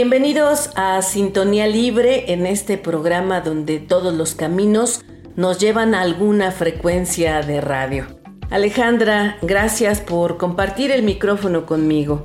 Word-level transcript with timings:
Bienvenidos 0.00 0.70
a 0.76 1.02
Sintonía 1.02 1.66
Libre 1.66 2.32
en 2.32 2.46
este 2.46 2.78
programa 2.78 3.40
donde 3.40 3.80
todos 3.80 4.14
los 4.14 4.36
caminos 4.36 5.04
nos 5.34 5.58
llevan 5.58 5.92
a 5.92 6.02
alguna 6.02 6.52
frecuencia 6.52 7.42
de 7.42 7.60
radio. 7.60 8.06
Alejandra, 8.48 9.38
gracias 9.42 10.00
por 10.00 10.36
compartir 10.36 10.92
el 10.92 11.02
micrófono 11.02 11.66
conmigo. 11.66 12.22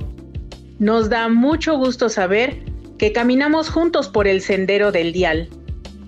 Nos 0.78 1.10
da 1.10 1.28
mucho 1.28 1.76
gusto 1.76 2.08
saber 2.08 2.64
que 2.96 3.10
caminamos 3.10 3.70
juntos 3.70 4.08
por 4.08 4.28
el 4.28 4.40
sendero 4.40 4.92
del 4.92 5.12
dial. 5.12 5.48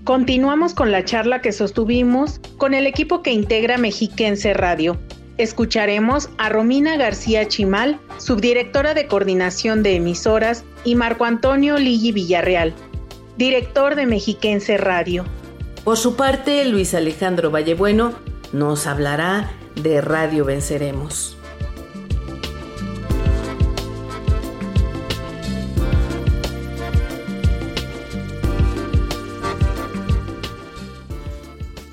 Continuamos 0.04 0.72
con 0.72 0.92
la 0.92 1.04
charla 1.04 1.40
que 1.40 1.50
sostuvimos 1.50 2.38
con 2.58 2.74
el 2.74 2.86
equipo 2.86 3.22
que 3.22 3.32
integra 3.32 3.76
Mexiquense 3.76 4.54
Radio 4.54 4.96
Escucharemos 5.38 6.30
a 6.38 6.48
Romina 6.48 6.96
García 6.96 7.46
Chimal, 7.46 8.00
subdirectora 8.16 8.94
de 8.94 9.06
coordinación 9.06 9.82
de 9.82 9.96
emisoras, 9.96 10.64
y 10.86 10.94
Marco 10.94 11.24
Antonio 11.24 11.78
Ligi 11.78 12.12
Villarreal, 12.12 12.72
director 13.36 13.96
de 13.96 14.06
Mexiquense 14.06 14.78
Radio. 14.78 15.24
Por 15.82 15.96
su 15.96 16.14
parte, 16.14 16.64
Luis 16.64 16.94
Alejandro 16.94 17.50
Vallebueno 17.50 18.14
nos 18.52 18.86
hablará 18.86 19.50
de 19.74 20.00
Radio 20.00 20.44
Venceremos. 20.44 21.36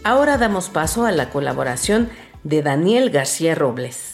Ahora 0.04 0.38
damos 0.38 0.70
paso 0.70 1.06
a 1.06 1.12
la 1.12 1.32
colaboración 1.32 2.10
de 2.44 2.62
Daniel 2.62 3.10
García 3.10 3.56
Robles. 3.56 4.13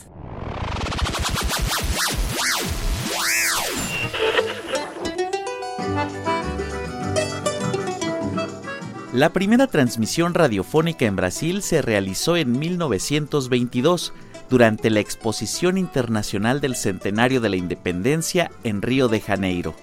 La 9.13 9.33
primera 9.33 9.65
transmisión 9.65 10.35
radiofónica 10.35 11.05
en 11.05 11.15
Brasil 11.15 11.63
se 11.63 11.81
realizó 11.81 12.37
en 12.37 12.59
1922 12.59 14.13
durante 14.51 14.91
la 14.91 14.99
Exposición 14.99 15.79
Internacional 15.79 16.61
del 16.61 16.75
Centenario 16.75 17.41
de 17.41 17.49
la 17.49 17.55
Independencia 17.55 18.51
en 18.63 18.83
Río 18.83 19.07
de 19.07 19.19
Janeiro. 19.19 19.73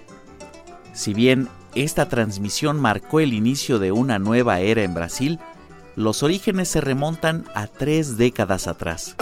Si 0.93 1.13
bien 1.13 1.49
esta 1.75 2.09
transmisión 2.09 2.81
marcó 2.81 3.19
el 3.19 3.33
inicio 3.35 3.81
de 3.81 3.91
una 3.91 4.21
nueva 4.21 4.61
era 4.61 4.85
en 4.85 4.95
Brasil, 4.95 5.41
los 5.97 6.23
orígenes 6.23 6.69
se 6.69 6.81
remontan 6.81 7.47
a 7.53 7.67
tres 7.67 8.17
décadas 8.17 8.69
atrás. 8.69 9.17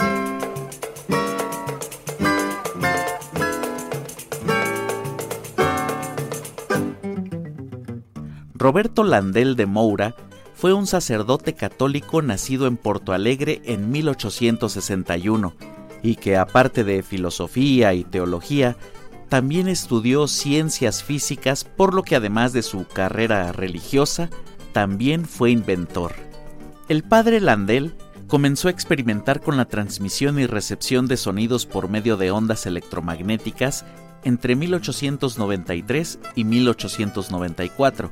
Roberto 8.65 9.05
Landel 9.05 9.57
de 9.57 9.67
Moura 9.67 10.17
fue 10.55 10.73
un 10.73 10.87
sacerdote 10.87 11.53
católico 11.53 12.23
nacido 12.23 12.67
en 12.67 12.79
Porto 12.79 13.13
Alegre 13.13 13.61
en 13.67 13.91
1861 13.91 15.53
y 16.03 16.17
que 16.17 16.39
aparte 16.39 16.83
de 16.83 17.03
filosofía 17.03 17.93
y 17.93 18.05
teología, 18.05 18.79
también 19.29 19.69
estudió 19.69 20.27
ciencias 20.29 21.05
físicas, 21.05 21.65
por 21.65 21.93
lo 21.93 22.05
que 22.05 22.17
además 22.17 22.55
de 22.55 22.63
su 22.63 22.87
carrera 22.87 23.53
religiosa, 23.53 24.31
también 24.73 25.27
fue 25.27 25.51
inventor. 25.51 26.15
El 26.89 27.03
padre 27.03 27.43
Landel 27.43 27.95
comenzó 28.29 28.69
a 28.69 28.71
experimentar 28.71 29.43
con 29.43 29.59
la 29.59 29.67
transmisión 29.67 30.39
y 30.39 30.47
recepción 30.47 31.07
de 31.07 31.19
sonidos 31.19 31.67
por 31.67 31.91
medio 31.91 32.17
de 32.17 32.31
ondas 32.31 32.65
electromagnéticas 32.65 33.85
entre 34.25 34.57
1893 34.57 36.19
y 36.35 36.45
1894 36.45 38.11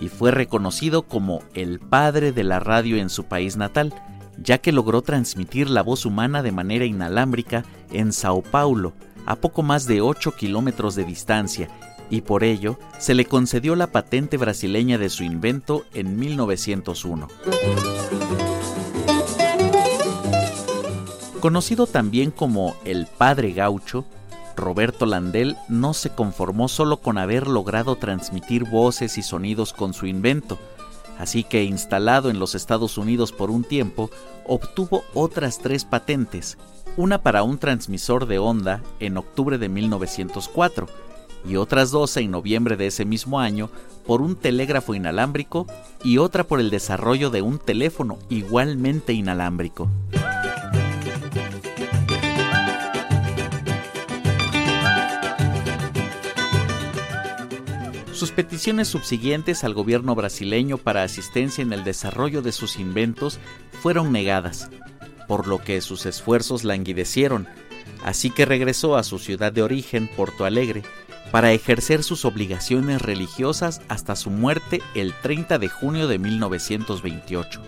y 0.00 0.08
fue 0.08 0.30
reconocido 0.30 1.02
como 1.02 1.42
el 1.54 1.78
padre 1.78 2.32
de 2.32 2.44
la 2.44 2.60
radio 2.60 2.96
en 2.96 3.10
su 3.10 3.24
país 3.24 3.56
natal, 3.56 3.94
ya 4.38 4.58
que 4.58 4.72
logró 4.72 5.02
transmitir 5.02 5.70
la 5.70 5.82
voz 5.82 6.06
humana 6.06 6.42
de 6.42 6.52
manera 6.52 6.84
inalámbrica 6.84 7.64
en 7.92 8.12
Sao 8.12 8.42
Paulo, 8.42 8.92
a 9.26 9.36
poco 9.36 9.62
más 9.62 9.86
de 9.86 10.00
8 10.00 10.32
kilómetros 10.32 10.94
de 10.94 11.04
distancia, 11.04 11.68
y 12.10 12.20
por 12.20 12.44
ello 12.44 12.78
se 12.98 13.14
le 13.14 13.24
concedió 13.24 13.76
la 13.76 13.86
patente 13.88 14.36
brasileña 14.36 14.98
de 14.98 15.08
su 15.08 15.24
invento 15.24 15.84
en 15.94 16.18
1901. 16.18 17.28
Conocido 21.40 21.86
también 21.86 22.30
como 22.30 22.76
el 22.84 23.06
Padre 23.06 23.52
Gaucho, 23.52 24.04
Roberto 24.56 25.06
Landel 25.06 25.56
no 25.68 25.94
se 25.94 26.10
conformó 26.10 26.68
solo 26.68 26.98
con 26.98 27.18
haber 27.18 27.46
logrado 27.46 27.96
transmitir 27.96 28.64
voces 28.64 29.18
y 29.18 29.22
sonidos 29.22 29.72
con 29.72 29.94
su 29.94 30.06
invento, 30.06 30.58
así 31.18 31.44
que 31.44 31.64
instalado 31.64 32.30
en 32.30 32.38
los 32.38 32.54
Estados 32.54 32.98
Unidos 32.98 33.32
por 33.32 33.50
un 33.50 33.64
tiempo, 33.64 34.10
obtuvo 34.46 35.04
otras 35.14 35.58
tres 35.58 35.84
patentes, 35.84 36.58
una 36.96 37.22
para 37.22 37.42
un 37.42 37.58
transmisor 37.58 38.26
de 38.26 38.38
onda 38.38 38.82
en 39.00 39.16
octubre 39.16 39.58
de 39.58 39.68
1904, 39.68 40.86
y 41.46 41.56
otras 41.56 41.90
dos 41.90 42.16
en 42.16 42.30
noviembre 42.30 42.76
de 42.76 42.86
ese 42.86 43.04
mismo 43.04 43.40
año 43.40 43.70
por 44.06 44.22
un 44.22 44.36
telégrafo 44.36 44.94
inalámbrico 44.94 45.66
y 46.02 46.18
otra 46.18 46.44
por 46.44 46.60
el 46.60 46.70
desarrollo 46.70 47.30
de 47.30 47.42
un 47.42 47.58
teléfono 47.58 48.18
igualmente 48.28 49.12
inalámbrico. 49.12 49.88
Sus 58.14 58.30
peticiones 58.30 58.86
subsiguientes 58.86 59.64
al 59.64 59.74
gobierno 59.74 60.14
brasileño 60.14 60.78
para 60.78 61.02
asistencia 61.02 61.62
en 61.62 61.72
el 61.72 61.82
desarrollo 61.82 62.42
de 62.42 62.52
sus 62.52 62.78
inventos 62.78 63.40
fueron 63.82 64.12
negadas, 64.12 64.70
por 65.26 65.48
lo 65.48 65.58
que 65.58 65.80
sus 65.80 66.06
esfuerzos 66.06 66.62
languidecieron, 66.62 67.48
así 68.04 68.30
que 68.30 68.44
regresó 68.44 68.96
a 68.96 69.02
su 69.02 69.18
ciudad 69.18 69.52
de 69.52 69.62
origen, 69.62 70.08
Porto 70.16 70.44
Alegre, 70.44 70.84
para 71.32 71.52
ejercer 71.52 72.04
sus 72.04 72.24
obligaciones 72.24 73.02
religiosas 73.02 73.82
hasta 73.88 74.14
su 74.14 74.30
muerte 74.30 74.80
el 74.94 75.12
30 75.12 75.58
de 75.58 75.68
junio 75.68 76.06
de 76.06 76.20
1928. 76.20 77.60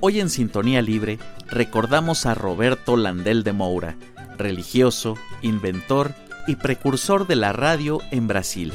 Hoy 0.00 0.20
en 0.20 0.28
Sintonía 0.28 0.82
Libre 0.82 1.18
recordamos 1.48 2.26
a 2.26 2.34
Roberto 2.34 2.98
Landel 2.98 3.42
de 3.42 3.54
Moura, 3.54 3.96
religioso, 4.36 5.16
inventor 5.40 6.12
y 6.46 6.56
precursor 6.56 7.26
de 7.26 7.36
la 7.36 7.54
radio 7.54 8.00
en 8.10 8.28
Brasil. 8.28 8.74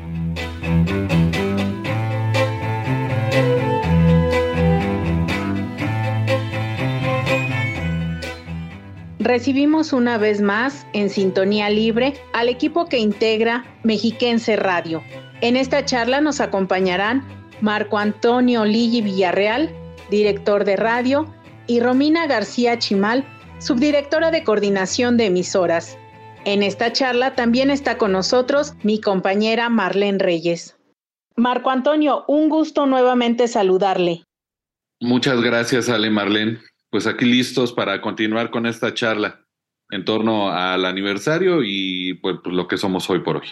Recibimos 9.31 9.93
una 9.93 10.17
vez 10.17 10.41
más 10.41 10.85
en 10.91 11.09
Sintonía 11.09 11.69
Libre 11.69 12.15
al 12.33 12.49
equipo 12.49 12.87
que 12.87 12.97
integra 12.97 13.63
Mexiquense 13.81 14.57
Radio. 14.57 15.01
En 15.39 15.55
esta 15.55 15.85
charla 15.85 16.19
nos 16.19 16.41
acompañarán 16.41 17.23
Marco 17.61 17.97
Antonio 17.97 18.65
Ligi 18.65 19.01
Villarreal, 19.01 19.73
director 20.09 20.65
de 20.65 20.75
radio, 20.75 21.33
y 21.65 21.79
Romina 21.79 22.27
García 22.27 22.77
Chimal, 22.77 23.23
subdirectora 23.59 24.31
de 24.31 24.43
coordinación 24.43 25.15
de 25.15 25.27
emisoras. 25.27 25.97
En 26.43 26.63
esta 26.63 26.91
charla 26.91 27.35
también 27.35 27.69
está 27.69 27.97
con 27.97 28.11
nosotros 28.11 28.73
mi 28.83 28.99
compañera 28.99 29.69
Marlene 29.69 30.17
Reyes. 30.17 30.75
Marco 31.35 31.69
Antonio, 31.69 32.25
un 32.27 32.49
gusto 32.49 32.85
nuevamente 32.85 33.47
saludarle. 33.47 34.23
Muchas 34.99 35.41
gracias, 35.41 35.89
Ale 35.89 36.09
Marlene. 36.09 36.59
Pues 36.89 37.07
aquí 37.07 37.25
listos 37.25 37.73
para 37.73 38.01
continuar 38.01 38.49
con 38.49 38.65
esta 38.65 38.93
charla 38.93 39.45
en 39.91 40.03
torno 40.03 40.49
al 40.51 40.85
aniversario 40.85 41.61
y 41.63 42.15
pues, 42.15 42.37
pues 42.43 42.55
lo 42.55 42.67
que 42.67 42.77
somos 42.77 43.09
hoy 43.09 43.19
por 43.19 43.37
hoy. 43.37 43.47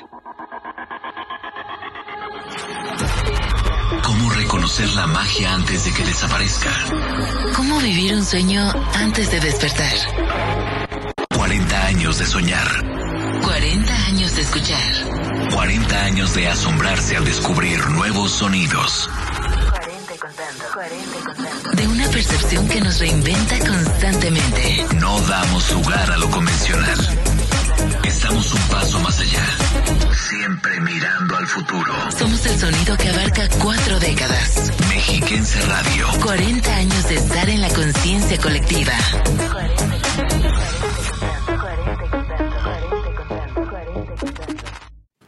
¿Cómo 4.04 4.30
reconocer 4.32 4.90
la 4.96 5.08
magia 5.08 5.54
antes 5.54 5.86
de 5.86 5.92
que 5.92 6.04
desaparezca? 6.04 6.70
¿Cómo 7.56 7.80
vivir 7.80 8.14
un 8.14 8.24
sueño 8.24 8.62
antes 8.96 9.32
de 9.32 9.40
despertar? 9.40 10.89
40 11.50 11.86
años 11.88 12.20
de 12.20 12.28
soñar. 12.28 12.68
40 13.42 14.06
años 14.06 14.36
de 14.36 14.42
escuchar. 14.44 15.50
40 15.52 16.04
años 16.04 16.36
de 16.36 16.48
asombrarse 16.48 17.18
al 17.18 17.26
descubrir 17.26 17.84
nuevos 17.88 18.34
sonidos. 18.34 19.10
De 21.74 21.88
una 21.88 22.08
percepción 22.10 22.68
que 22.68 22.82
nos 22.82 23.00
reinventa 23.00 23.58
constantemente. 23.68 24.86
No 24.98 25.20
damos 25.22 25.72
lugar 25.72 26.12
a 26.12 26.18
lo 26.18 26.30
convencional. 26.30 27.00
Estamos 28.04 28.54
un 28.54 28.62
paso 28.68 29.00
más 29.00 29.20
allá. 29.20 29.46
Siempre 30.30 30.80
mirando 30.82 31.36
al 31.36 31.48
futuro. 31.48 31.94
Somos 32.16 32.46
el 32.46 32.60
sonido 32.60 32.96
que 32.96 33.10
abarca 33.10 33.50
cuatro 33.58 34.00
décadas. 34.00 34.72
Mexiquense 34.88 35.60
Radio. 35.62 36.10
40 36.22 36.76
años 36.76 37.10
de 37.10 37.16
estar 37.16 37.50
en 37.50 37.62
la 37.62 37.70
conciencia 37.70 38.38
colectiva. 38.38 38.94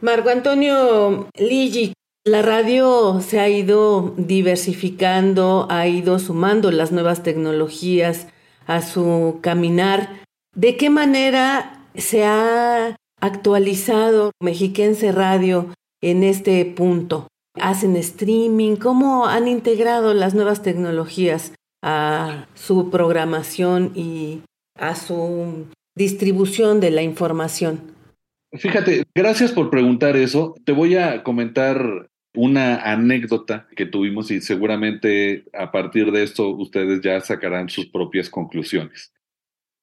Marco 0.02 0.30
Antonio 0.30 1.28
Ligi, 1.38 1.92
la 2.26 2.42
radio 2.42 3.20
se 3.20 3.38
ha 3.38 3.48
ido 3.48 4.14
diversificando, 4.16 5.68
ha 5.70 5.86
ido 5.86 6.18
sumando 6.18 6.72
las 6.72 6.90
nuevas 6.90 7.22
tecnologías 7.22 8.26
a 8.66 8.82
su 8.82 9.38
caminar. 9.42 10.24
¿De 10.56 10.76
qué 10.76 10.90
manera 10.90 11.86
se 11.94 12.24
ha 12.24 12.96
actualizado 13.20 14.32
Mexiquense 14.42 15.12
Radio 15.12 15.72
en 16.02 16.24
este 16.24 16.64
punto? 16.64 17.28
¿Hacen 17.60 17.94
streaming? 17.94 18.74
¿Cómo 18.74 19.26
han 19.26 19.46
integrado 19.46 20.14
las 20.14 20.34
nuevas 20.34 20.62
tecnologías 20.62 21.52
a 21.80 22.48
su 22.54 22.90
programación 22.90 23.92
y 23.94 24.40
a 24.76 24.96
su 24.96 25.66
distribución 25.94 26.80
de 26.80 26.90
la 26.90 27.02
información? 27.02 27.91
Fíjate, 28.54 29.04
gracias 29.14 29.52
por 29.52 29.70
preguntar 29.70 30.16
eso. 30.16 30.54
Te 30.64 30.72
voy 30.72 30.96
a 30.96 31.22
comentar 31.22 32.10
una 32.34 32.76
anécdota 32.76 33.66
que 33.76 33.86
tuvimos 33.86 34.30
y 34.30 34.40
seguramente 34.40 35.44
a 35.52 35.70
partir 35.70 36.12
de 36.12 36.22
esto 36.22 36.48
ustedes 36.50 37.00
ya 37.00 37.20
sacarán 37.20 37.68
sus 37.68 37.86
propias 37.86 38.28
conclusiones. 38.28 39.12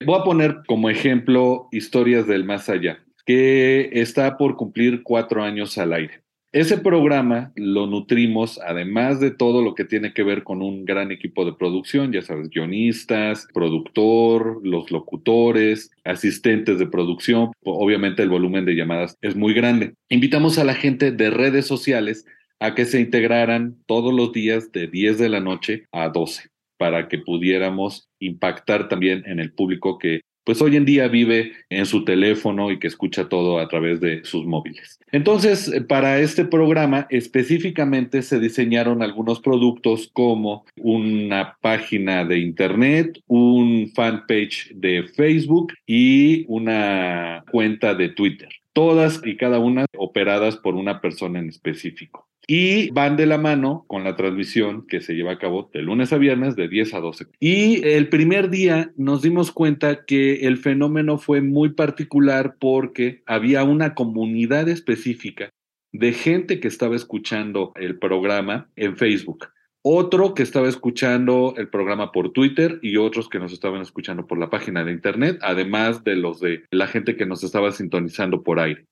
Voy 0.05 0.19
a 0.19 0.23
poner 0.23 0.61
como 0.67 0.89
ejemplo 0.89 1.67
Historias 1.71 2.27
del 2.27 2.45
Más 2.45 2.69
Allá, 2.69 3.03
que 3.25 3.89
está 3.93 4.37
por 4.37 4.55
cumplir 4.55 5.03
cuatro 5.03 5.43
años 5.43 5.77
al 5.77 5.93
aire. 5.93 6.23
Ese 6.51 6.79
programa 6.79 7.51
lo 7.55 7.85
nutrimos, 7.85 8.59
además 8.65 9.19
de 9.19 9.29
todo 9.29 9.61
lo 9.61 9.75
que 9.75 9.85
tiene 9.85 10.13
que 10.13 10.23
ver 10.23 10.43
con 10.43 10.63
un 10.63 10.83
gran 10.83 11.11
equipo 11.11 11.45
de 11.45 11.53
producción, 11.53 12.11
ya 12.11 12.23
sabes, 12.23 12.49
guionistas, 12.49 13.47
productor, 13.53 14.59
los 14.63 14.89
locutores, 14.89 15.91
asistentes 16.03 16.79
de 16.79 16.87
producción. 16.87 17.51
Obviamente 17.63 18.23
el 18.23 18.29
volumen 18.29 18.65
de 18.65 18.73
llamadas 18.73 19.15
es 19.21 19.35
muy 19.35 19.53
grande. 19.53 19.93
Invitamos 20.09 20.57
a 20.57 20.63
la 20.63 20.73
gente 20.73 21.11
de 21.11 21.29
redes 21.29 21.67
sociales 21.67 22.25
a 22.59 22.73
que 22.73 22.85
se 22.85 22.99
integraran 22.99 23.77
todos 23.85 24.11
los 24.11 24.31
días 24.31 24.71
de 24.71 24.87
10 24.87 25.19
de 25.19 25.29
la 25.29 25.41
noche 25.41 25.85
a 25.91 26.09
12 26.09 26.49
para 26.79 27.09
que 27.09 27.19
pudiéramos 27.19 28.09
impactar 28.19 28.87
también 28.87 29.21
en 29.27 29.39
el 29.39 29.53
público 29.53 29.99
que 29.99 30.21
pues 30.49 30.63
hoy 30.63 30.77
en 30.77 30.85
día 30.85 31.07
vive 31.07 31.51
en 31.69 31.85
su 31.85 32.03
teléfono 32.03 32.71
y 32.71 32.79
que 32.79 32.87
escucha 32.87 33.29
todo 33.29 33.59
a 33.59 33.67
través 33.67 33.99
de 33.99 34.25
sus 34.25 34.47
móviles. 34.47 34.99
Entonces, 35.11 35.67
eh, 35.71 35.81
para 35.81 36.17
este 36.21 36.43
programa 36.43 37.05
específicamente 37.11 38.23
se 38.23 38.39
diseñaron 38.39 39.03
algunos 39.03 39.41
productos 39.41 40.09
como 40.11 40.65
una 40.75 41.55
página 41.61 42.25
de 42.25 42.39
internet, 42.39 43.19
un 43.27 43.91
fanpage 43.93 44.71
de 44.73 45.03
Facebook 45.15 45.71
y 45.85 46.45
una 46.47 47.43
cuenta 47.51 47.93
de 47.93 48.09
Twitter 48.09 48.49
todas 48.73 49.21
y 49.25 49.35
cada 49.35 49.59
una 49.59 49.85
operadas 49.97 50.55
por 50.55 50.75
una 50.75 51.01
persona 51.01 51.39
en 51.39 51.49
específico 51.49 52.28
y 52.49 52.89
van 52.89 53.15
de 53.15 53.27
la 53.27 53.37
mano 53.37 53.85
con 53.87 54.03
la 54.03 54.15
transmisión 54.15 54.87
que 54.87 55.01
se 55.01 55.13
lleva 55.13 55.33
a 55.33 55.37
cabo 55.37 55.69
de 55.71 55.83
lunes 55.83 56.11
a 56.11 56.17
viernes 56.17 56.55
de 56.55 56.67
10 56.67 56.95
a 56.95 56.99
12. 56.99 57.27
Y 57.39 57.87
el 57.87 58.09
primer 58.09 58.49
día 58.49 58.91
nos 58.97 59.21
dimos 59.21 59.51
cuenta 59.51 60.03
que 60.05 60.47
el 60.47 60.57
fenómeno 60.57 61.19
fue 61.19 61.41
muy 61.41 61.69
particular 61.69 62.55
porque 62.59 63.21
había 63.27 63.63
una 63.63 63.93
comunidad 63.93 64.67
específica 64.67 65.51
de 65.91 66.11
gente 66.11 66.59
que 66.59 66.67
estaba 66.67 66.95
escuchando 66.95 67.71
el 67.75 67.99
programa 67.99 68.67
en 68.75 68.97
Facebook. 68.97 69.49
Otro 69.83 70.33
que 70.33 70.41
estaba 70.41 70.67
escuchando 70.67 71.53
el 71.55 71.69
programa 71.69 72.11
por 72.11 72.31
Twitter 72.33 72.79
y 72.81 72.97
otros 72.97 73.29
que 73.29 73.37
nos 73.37 73.53
estaban 73.53 73.81
escuchando 73.81 74.25
por 74.25 74.39
la 74.39 74.49
página 74.49 74.83
de 74.83 74.91
internet, 74.91 75.37
además 75.43 76.03
de 76.03 76.15
los 76.15 76.39
de 76.39 76.63
la 76.71 76.87
gente 76.87 77.15
que 77.15 77.27
nos 77.27 77.43
estaba 77.43 77.71
sintonizando 77.71 78.41
por 78.41 78.59
aire. 78.59 78.87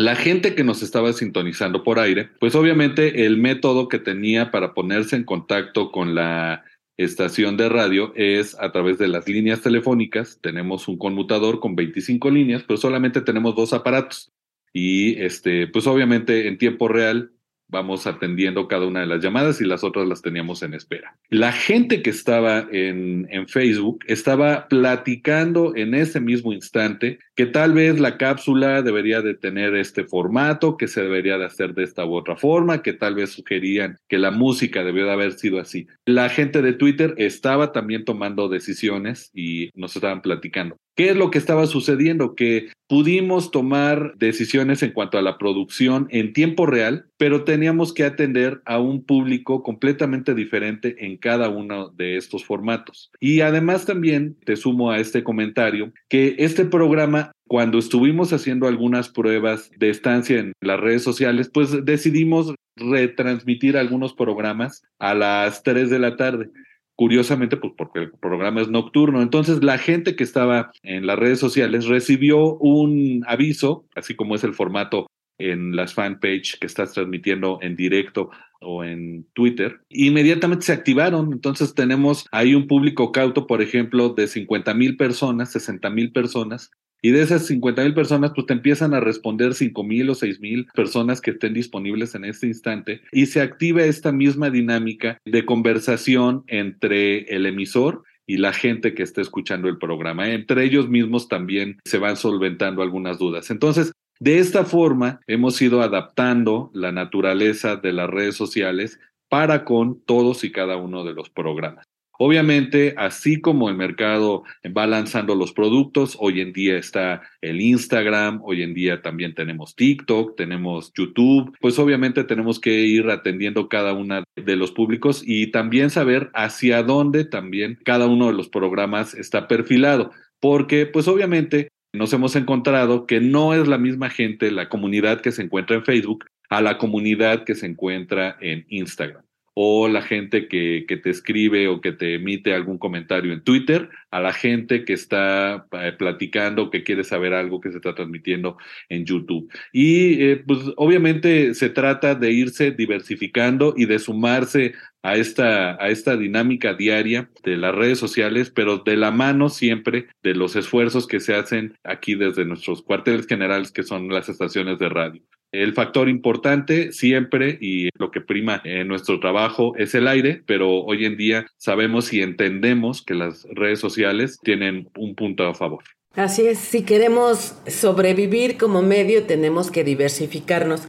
La 0.00 0.14
gente 0.14 0.54
que 0.54 0.62
nos 0.62 0.84
estaba 0.84 1.12
sintonizando 1.12 1.82
por 1.82 1.98
aire, 1.98 2.30
pues 2.38 2.54
obviamente 2.54 3.26
el 3.26 3.36
método 3.36 3.88
que 3.88 3.98
tenía 3.98 4.52
para 4.52 4.72
ponerse 4.72 5.16
en 5.16 5.24
contacto 5.24 5.90
con 5.90 6.14
la 6.14 6.64
estación 6.96 7.56
de 7.56 7.68
radio 7.68 8.12
es 8.14 8.56
a 8.60 8.70
través 8.70 8.98
de 8.98 9.08
las 9.08 9.26
líneas 9.26 9.60
telefónicas. 9.60 10.38
Tenemos 10.40 10.86
un 10.86 10.98
conmutador 10.98 11.58
con 11.58 11.74
25 11.74 12.30
líneas, 12.30 12.62
pero 12.62 12.76
solamente 12.76 13.22
tenemos 13.22 13.56
dos 13.56 13.72
aparatos. 13.72 14.30
Y 14.72 15.20
este, 15.20 15.66
pues 15.66 15.88
obviamente 15.88 16.46
en 16.46 16.58
tiempo 16.58 16.86
real 16.86 17.32
vamos 17.68 18.06
atendiendo 18.06 18.68
cada 18.68 18.86
una 18.86 19.00
de 19.00 19.06
las 19.06 19.22
llamadas 19.22 19.60
y 19.60 19.64
las 19.64 19.84
otras 19.84 20.08
las 20.08 20.22
teníamos 20.22 20.62
en 20.62 20.74
espera. 20.74 21.16
La 21.28 21.52
gente 21.52 22.02
que 22.02 22.10
estaba 22.10 22.66
en, 22.70 23.28
en, 23.30 23.46
Facebook 23.48 24.00
estaba 24.06 24.68
platicando 24.68 25.74
en 25.76 25.94
ese 25.94 26.20
mismo 26.20 26.52
instante 26.52 27.18
que 27.34 27.46
tal 27.46 27.72
vez 27.72 28.00
la 28.00 28.16
cápsula 28.18 28.82
debería 28.82 29.22
de 29.22 29.34
tener 29.34 29.74
este 29.76 30.04
formato, 30.04 30.76
que 30.76 30.88
se 30.88 31.02
debería 31.02 31.38
de 31.38 31.44
hacer 31.44 31.74
de 31.74 31.84
esta 31.84 32.04
u 32.04 32.14
otra 32.14 32.36
forma, 32.36 32.82
que 32.82 32.92
tal 32.92 33.14
vez 33.14 33.30
sugerían 33.30 33.98
que 34.08 34.18
la 34.18 34.30
música 34.30 34.82
debió 34.82 35.06
de 35.06 35.12
haber 35.12 35.32
sido 35.32 35.60
así. 35.60 35.86
La 36.04 36.28
gente 36.30 36.62
de 36.62 36.72
Twitter 36.72 37.14
estaba 37.16 37.72
también 37.72 38.04
tomando 38.04 38.48
decisiones 38.48 39.30
y 39.34 39.70
nos 39.74 39.94
estaban 39.94 40.22
platicando. 40.22 40.76
¿Qué 40.98 41.10
es 41.10 41.16
lo 41.16 41.30
que 41.30 41.38
estaba 41.38 41.68
sucediendo? 41.68 42.34
Que 42.34 42.70
pudimos 42.88 43.52
tomar 43.52 44.14
decisiones 44.16 44.82
en 44.82 44.90
cuanto 44.90 45.16
a 45.16 45.22
la 45.22 45.38
producción 45.38 46.08
en 46.10 46.32
tiempo 46.32 46.66
real, 46.66 47.06
pero 47.16 47.44
teníamos 47.44 47.94
que 47.94 48.02
atender 48.02 48.62
a 48.64 48.80
un 48.80 49.04
público 49.04 49.62
completamente 49.62 50.34
diferente 50.34 51.06
en 51.06 51.16
cada 51.16 51.50
uno 51.50 51.90
de 51.90 52.16
estos 52.16 52.44
formatos. 52.44 53.12
Y 53.20 53.42
además 53.42 53.86
también 53.86 54.36
te 54.44 54.56
sumo 54.56 54.90
a 54.90 54.98
este 54.98 55.22
comentario 55.22 55.92
que 56.08 56.34
este 56.40 56.64
programa 56.64 57.30
cuando 57.46 57.78
estuvimos 57.78 58.32
haciendo 58.32 58.66
algunas 58.66 59.08
pruebas 59.08 59.70
de 59.78 59.90
estancia 59.90 60.40
en 60.40 60.52
las 60.60 60.80
redes 60.80 61.04
sociales, 61.04 61.48
pues 61.54 61.84
decidimos 61.84 62.52
retransmitir 62.74 63.76
algunos 63.76 64.14
programas 64.14 64.82
a 64.98 65.14
las 65.14 65.62
3 65.62 65.90
de 65.90 65.98
la 66.00 66.16
tarde. 66.16 66.50
Curiosamente, 66.98 67.56
pues 67.56 67.74
porque 67.78 68.00
el 68.00 68.10
programa 68.10 68.60
es 68.60 68.70
nocturno. 68.70 69.22
Entonces, 69.22 69.62
la 69.62 69.78
gente 69.78 70.16
que 70.16 70.24
estaba 70.24 70.72
en 70.82 71.06
las 71.06 71.16
redes 71.16 71.38
sociales 71.38 71.86
recibió 71.86 72.56
un 72.56 73.22
aviso, 73.28 73.86
así 73.94 74.16
como 74.16 74.34
es 74.34 74.42
el 74.42 74.52
formato 74.52 75.06
en 75.38 75.76
las 75.76 75.94
fanpage 75.94 76.58
que 76.58 76.66
estás 76.66 76.94
transmitiendo 76.94 77.60
en 77.62 77.76
directo 77.76 78.30
o 78.60 78.82
en 78.82 79.24
Twitter, 79.32 79.80
inmediatamente 79.88 80.66
se 80.66 80.72
activaron. 80.72 81.32
Entonces 81.32 81.72
tenemos 81.72 82.26
ahí 82.32 82.56
un 82.56 82.66
público 82.66 83.12
cauto, 83.12 83.46
por 83.46 83.62
ejemplo, 83.62 84.08
de 84.08 84.26
50 84.26 84.74
mil 84.74 84.96
personas, 84.96 85.52
60 85.52 85.90
mil 85.90 86.10
personas, 86.10 86.72
y 87.02 87.10
de 87.10 87.22
esas 87.22 87.46
50 87.46 87.82
mil 87.84 87.94
personas, 87.94 88.32
pues 88.34 88.46
te 88.46 88.52
empiezan 88.52 88.94
a 88.94 89.00
responder 89.00 89.54
5 89.54 89.84
mil 89.84 90.10
o 90.10 90.14
6 90.14 90.40
mil 90.40 90.66
personas 90.74 91.20
que 91.20 91.30
estén 91.32 91.54
disponibles 91.54 92.14
en 92.14 92.24
este 92.24 92.46
instante 92.46 93.02
y 93.12 93.26
se 93.26 93.40
activa 93.40 93.84
esta 93.84 94.12
misma 94.12 94.50
dinámica 94.50 95.18
de 95.24 95.44
conversación 95.44 96.44
entre 96.48 97.34
el 97.34 97.46
emisor 97.46 98.02
y 98.26 98.36
la 98.36 98.52
gente 98.52 98.94
que 98.94 99.02
está 99.02 99.20
escuchando 99.20 99.68
el 99.68 99.78
programa. 99.78 100.28
Entre 100.28 100.64
ellos 100.64 100.88
mismos 100.88 101.28
también 101.28 101.78
se 101.84 101.98
van 101.98 102.16
solventando 102.16 102.82
algunas 102.82 103.18
dudas. 103.18 103.50
Entonces, 103.50 103.92
de 104.20 104.38
esta 104.38 104.64
forma, 104.64 105.20
hemos 105.26 105.62
ido 105.62 105.80
adaptando 105.80 106.70
la 106.74 106.92
naturaleza 106.92 107.76
de 107.76 107.92
las 107.92 108.10
redes 108.10 108.34
sociales 108.34 108.98
para 109.28 109.64
con 109.64 110.00
todos 110.04 110.44
y 110.44 110.52
cada 110.52 110.76
uno 110.76 111.04
de 111.04 111.14
los 111.14 111.30
programas. 111.30 111.87
Obviamente, 112.20 112.94
así 112.96 113.40
como 113.40 113.68
el 113.68 113.76
mercado 113.76 114.42
va 114.76 114.88
lanzando 114.88 115.36
los 115.36 115.52
productos, 115.52 116.16
hoy 116.18 116.40
en 116.40 116.52
día 116.52 116.76
está 116.76 117.22
el 117.40 117.60
Instagram, 117.60 118.40
hoy 118.42 118.62
en 118.62 118.74
día 118.74 119.02
también 119.02 119.36
tenemos 119.36 119.76
TikTok, 119.76 120.36
tenemos 120.36 120.92
YouTube, 120.96 121.56
pues 121.60 121.78
obviamente 121.78 122.24
tenemos 122.24 122.58
que 122.58 122.72
ir 122.72 123.08
atendiendo 123.08 123.68
cada 123.68 123.92
una 123.92 124.24
de 124.34 124.56
los 124.56 124.72
públicos 124.72 125.22
y 125.24 125.52
también 125.52 125.90
saber 125.90 126.28
hacia 126.34 126.82
dónde 126.82 127.24
también 127.24 127.78
cada 127.84 128.06
uno 128.08 128.26
de 128.26 128.32
los 128.32 128.48
programas 128.48 129.14
está 129.14 129.46
perfilado, 129.46 130.10
porque 130.40 130.86
pues 130.86 131.06
obviamente 131.06 131.68
nos 131.92 132.12
hemos 132.12 132.34
encontrado 132.34 133.06
que 133.06 133.20
no 133.20 133.54
es 133.54 133.68
la 133.68 133.78
misma 133.78 134.10
gente, 134.10 134.50
la 134.50 134.68
comunidad 134.68 135.20
que 135.20 135.30
se 135.30 135.42
encuentra 135.42 135.76
en 135.76 135.84
Facebook, 135.84 136.24
a 136.48 136.62
la 136.62 136.78
comunidad 136.78 137.44
que 137.44 137.54
se 137.54 137.66
encuentra 137.66 138.36
en 138.40 138.66
Instagram 138.70 139.27
o 139.60 139.88
la 139.88 140.02
gente 140.02 140.46
que, 140.46 140.84
que, 140.86 140.96
te 140.96 141.10
escribe 141.10 141.66
o 141.66 141.80
que 141.80 141.90
te 141.90 142.14
emite 142.14 142.54
algún 142.54 142.78
comentario 142.78 143.32
en 143.32 143.42
Twitter, 143.42 143.88
a 144.12 144.20
la 144.20 144.32
gente 144.32 144.84
que 144.84 144.92
está 144.92 145.66
eh, 145.72 145.92
platicando, 145.98 146.70
que 146.70 146.84
quiere 146.84 147.02
saber 147.02 147.34
algo 147.34 147.60
que 147.60 147.72
se 147.72 147.78
está 147.78 147.92
transmitiendo 147.92 148.56
en 148.88 149.04
YouTube. 149.04 149.52
Y 149.72 150.22
eh, 150.22 150.44
pues 150.46 150.60
obviamente 150.76 151.54
se 151.54 151.70
trata 151.70 152.14
de 152.14 152.30
irse 152.30 152.70
diversificando 152.70 153.74
y 153.76 153.86
de 153.86 153.98
sumarse 153.98 154.74
a 155.02 155.16
esta, 155.16 155.82
a 155.82 155.88
esta 155.88 156.16
dinámica 156.16 156.74
diaria 156.74 157.28
de 157.42 157.56
las 157.56 157.74
redes 157.74 157.98
sociales, 157.98 158.52
pero 158.54 158.78
de 158.78 158.96
la 158.96 159.10
mano 159.10 159.48
siempre 159.48 160.06
de 160.22 160.34
los 160.36 160.54
esfuerzos 160.54 161.08
que 161.08 161.18
se 161.18 161.34
hacen 161.34 161.74
aquí 161.82 162.14
desde 162.14 162.44
nuestros 162.44 162.82
cuarteles 162.82 163.26
generales, 163.26 163.72
que 163.72 163.82
son 163.82 164.08
las 164.08 164.28
estaciones 164.28 164.78
de 164.78 164.88
radio. 164.88 165.20
El 165.50 165.72
factor 165.72 166.10
importante 166.10 166.92
siempre 166.92 167.56
y 167.60 167.88
lo 167.98 168.10
que 168.10 168.20
prima 168.20 168.60
en 168.64 168.86
nuestro 168.86 169.18
trabajo 169.18 169.74
es 169.76 169.94
el 169.94 170.06
aire, 170.06 170.42
pero 170.44 170.84
hoy 170.84 171.06
en 171.06 171.16
día 171.16 171.46
sabemos 171.56 172.12
y 172.12 172.20
entendemos 172.20 173.02
que 173.02 173.14
las 173.14 173.44
redes 173.44 173.80
sociales 173.80 174.38
tienen 174.42 174.90
un 174.96 175.14
punto 175.14 175.46
a 175.46 175.54
favor. 175.54 175.84
Así 176.14 176.46
es, 176.46 176.58
si 176.58 176.82
queremos 176.82 177.54
sobrevivir 177.66 178.58
como 178.58 178.82
medio 178.82 179.24
tenemos 179.24 179.70
que 179.70 179.84
diversificarnos. 179.84 180.86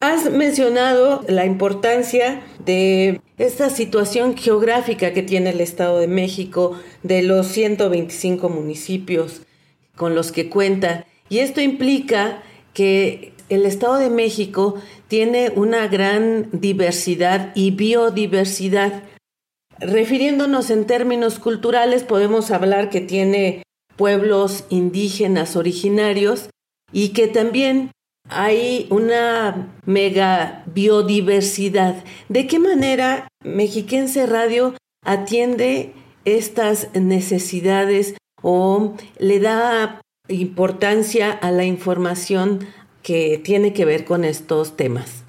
Has 0.00 0.30
mencionado 0.30 1.24
la 1.28 1.44
importancia 1.44 2.42
de 2.64 3.20
esta 3.36 3.68
situación 3.68 4.36
geográfica 4.36 5.12
que 5.12 5.24
tiene 5.24 5.50
el 5.50 5.60
Estado 5.60 5.98
de 5.98 6.06
México, 6.06 6.78
de 7.02 7.22
los 7.22 7.48
125 7.48 8.48
municipios 8.48 9.42
con 9.96 10.14
los 10.14 10.30
que 10.30 10.48
cuenta, 10.48 11.04
y 11.28 11.38
esto 11.38 11.60
implica 11.60 12.44
que 12.74 13.32
el 13.48 13.66
Estado 13.66 13.96
de 13.96 14.10
México 14.10 14.76
tiene 15.08 15.52
una 15.54 15.88
gran 15.88 16.48
diversidad 16.52 17.52
y 17.54 17.70
biodiversidad. 17.70 19.04
Refiriéndonos 19.80 20.70
en 20.70 20.86
términos 20.86 21.38
culturales, 21.38 22.02
podemos 22.02 22.50
hablar 22.50 22.90
que 22.90 23.00
tiene 23.00 23.62
pueblos 23.96 24.64
indígenas 24.70 25.56
originarios 25.56 26.50
y 26.92 27.10
que 27.10 27.28
también 27.28 27.90
hay 28.28 28.86
una 28.90 29.74
mega 29.86 30.62
biodiversidad. 30.66 32.04
¿De 32.28 32.46
qué 32.46 32.58
manera 32.58 33.28
Mexiquense 33.42 34.26
Radio 34.26 34.74
atiende 35.04 35.94
estas 36.24 36.88
necesidades 36.94 38.14
o 38.42 38.94
le 39.18 39.40
da 39.40 40.00
importancia 40.28 41.30
a 41.30 41.50
la 41.50 41.64
información 41.64 42.66
que 43.08 43.40
tiene 43.42 43.72
que 43.72 43.86
ver 43.86 44.04
con 44.04 44.22
estos 44.22 44.76
temas. 44.76 45.24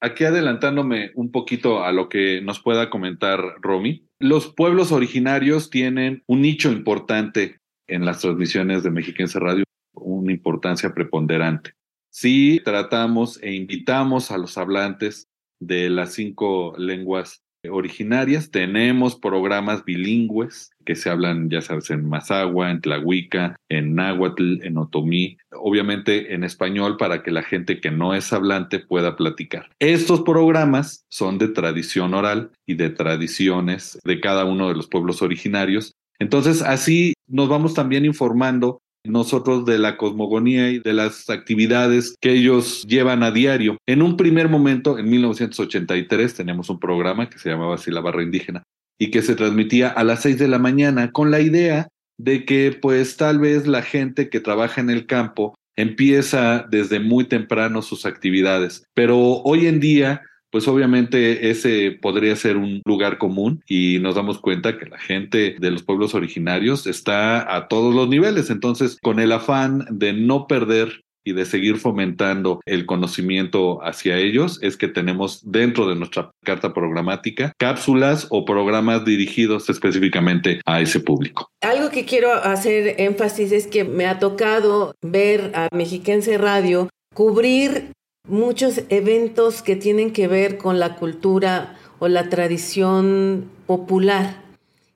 Aquí 0.00 0.24
adelantándome 0.24 1.12
un 1.14 1.30
poquito 1.30 1.84
a 1.84 1.92
lo 1.92 2.08
que 2.08 2.40
nos 2.40 2.58
pueda 2.58 2.90
comentar 2.90 3.40
Romy, 3.60 4.08
los 4.18 4.48
pueblos 4.48 4.90
originarios 4.90 5.70
tienen 5.70 6.24
un 6.26 6.42
nicho 6.42 6.72
importante 6.72 7.60
en 7.86 8.04
las 8.04 8.22
transmisiones 8.22 8.82
de 8.82 8.90
Mexiquense 8.90 9.38
Radio, 9.38 9.62
una 9.94 10.32
importancia 10.32 10.92
preponderante. 10.92 11.74
Si 12.10 12.60
tratamos 12.64 13.40
e 13.40 13.54
invitamos 13.54 14.32
a 14.32 14.38
los 14.38 14.58
hablantes 14.58 15.28
de 15.60 15.88
las 15.90 16.14
cinco 16.14 16.74
lenguas 16.76 17.44
originarias. 17.70 18.50
Tenemos 18.50 19.16
programas 19.16 19.84
bilingües 19.84 20.70
que 20.84 20.94
se 20.94 21.10
hablan, 21.10 21.50
ya 21.50 21.60
sabes, 21.60 21.90
en 21.90 22.08
Mazagua, 22.08 22.70
en 22.70 22.80
Tlahuica, 22.80 23.56
en 23.68 23.94
Náhuatl, 23.94 24.62
en 24.62 24.78
Otomí, 24.78 25.36
obviamente 25.52 26.34
en 26.34 26.44
español 26.44 26.96
para 26.96 27.22
que 27.22 27.30
la 27.30 27.42
gente 27.42 27.80
que 27.80 27.90
no 27.90 28.14
es 28.14 28.32
hablante 28.32 28.78
pueda 28.78 29.16
platicar. 29.16 29.68
Estos 29.78 30.22
programas 30.22 31.04
son 31.08 31.38
de 31.38 31.48
tradición 31.48 32.14
oral 32.14 32.50
y 32.66 32.74
de 32.74 32.90
tradiciones 32.90 33.98
de 34.04 34.20
cada 34.20 34.44
uno 34.44 34.68
de 34.68 34.74
los 34.74 34.88
pueblos 34.88 35.22
originarios. 35.22 35.92
Entonces, 36.18 36.62
así 36.62 37.14
nos 37.26 37.48
vamos 37.48 37.74
también 37.74 38.04
informando 38.04 38.80
nosotros 39.08 39.64
de 39.64 39.78
la 39.78 39.96
cosmogonía 39.96 40.70
y 40.70 40.78
de 40.78 40.92
las 40.92 41.28
actividades 41.30 42.14
que 42.20 42.32
ellos 42.32 42.84
llevan 42.86 43.22
a 43.22 43.30
diario. 43.30 43.76
En 43.86 44.02
un 44.02 44.16
primer 44.16 44.48
momento, 44.48 44.98
en 44.98 45.08
1983, 45.08 46.34
teníamos 46.34 46.70
un 46.70 46.78
programa 46.78 47.28
que 47.28 47.38
se 47.38 47.50
llamaba 47.50 47.74
así 47.74 47.90
La 47.90 48.00
Barra 48.00 48.22
Indígena 48.22 48.62
y 48.98 49.10
que 49.10 49.22
se 49.22 49.36
transmitía 49.36 49.88
a 49.88 50.04
las 50.04 50.22
6 50.22 50.38
de 50.38 50.48
la 50.48 50.58
mañana 50.58 51.12
con 51.12 51.30
la 51.30 51.40
idea 51.40 51.88
de 52.18 52.44
que 52.44 52.76
pues 52.80 53.16
tal 53.16 53.38
vez 53.38 53.66
la 53.66 53.82
gente 53.82 54.28
que 54.28 54.40
trabaja 54.40 54.80
en 54.80 54.90
el 54.90 55.06
campo 55.06 55.54
empieza 55.76 56.66
desde 56.68 56.98
muy 56.98 57.24
temprano 57.24 57.82
sus 57.82 58.04
actividades. 58.04 58.84
Pero 58.94 59.18
hoy 59.18 59.68
en 59.68 59.78
día 59.78 60.22
pues 60.50 60.68
obviamente 60.68 61.50
ese 61.50 61.98
podría 62.00 62.36
ser 62.36 62.56
un 62.56 62.82
lugar 62.84 63.18
común 63.18 63.62
y 63.66 63.98
nos 64.00 64.14
damos 64.14 64.38
cuenta 64.38 64.78
que 64.78 64.86
la 64.86 64.98
gente 64.98 65.56
de 65.58 65.70
los 65.70 65.82
pueblos 65.82 66.14
originarios 66.14 66.86
está 66.86 67.54
a 67.54 67.68
todos 67.68 67.94
los 67.94 68.08
niveles. 68.08 68.50
Entonces, 68.50 68.98
con 69.02 69.20
el 69.20 69.32
afán 69.32 69.86
de 69.90 70.12
no 70.12 70.46
perder 70.46 71.02
y 71.24 71.32
de 71.34 71.44
seguir 71.44 71.76
fomentando 71.76 72.60
el 72.64 72.86
conocimiento 72.86 73.84
hacia 73.84 74.16
ellos 74.16 74.58
es 74.62 74.76
que 74.76 74.88
tenemos 74.88 75.42
dentro 75.50 75.86
de 75.86 75.94
nuestra 75.94 76.30
carta 76.42 76.72
programática 76.72 77.52
cápsulas 77.58 78.26
o 78.30 78.46
programas 78.46 79.04
dirigidos 79.04 79.68
específicamente 79.68 80.60
a 80.64 80.80
ese 80.80 81.00
público. 81.00 81.50
Algo 81.60 81.90
que 81.90 82.06
quiero 82.06 82.32
hacer 82.32 82.94
énfasis 82.98 83.52
es 83.52 83.66
que 83.66 83.84
me 83.84 84.06
ha 84.06 84.18
tocado 84.18 84.94
ver 85.02 85.52
a 85.54 85.68
Mexiquense 85.74 86.38
Radio 86.38 86.88
cubrir 87.14 87.92
muchos 88.28 88.82
eventos 88.88 89.62
que 89.62 89.76
tienen 89.76 90.12
que 90.12 90.28
ver 90.28 90.58
con 90.58 90.78
la 90.78 90.96
cultura 90.96 91.76
o 91.98 92.08
la 92.08 92.28
tradición 92.28 93.50
popular. 93.66 94.42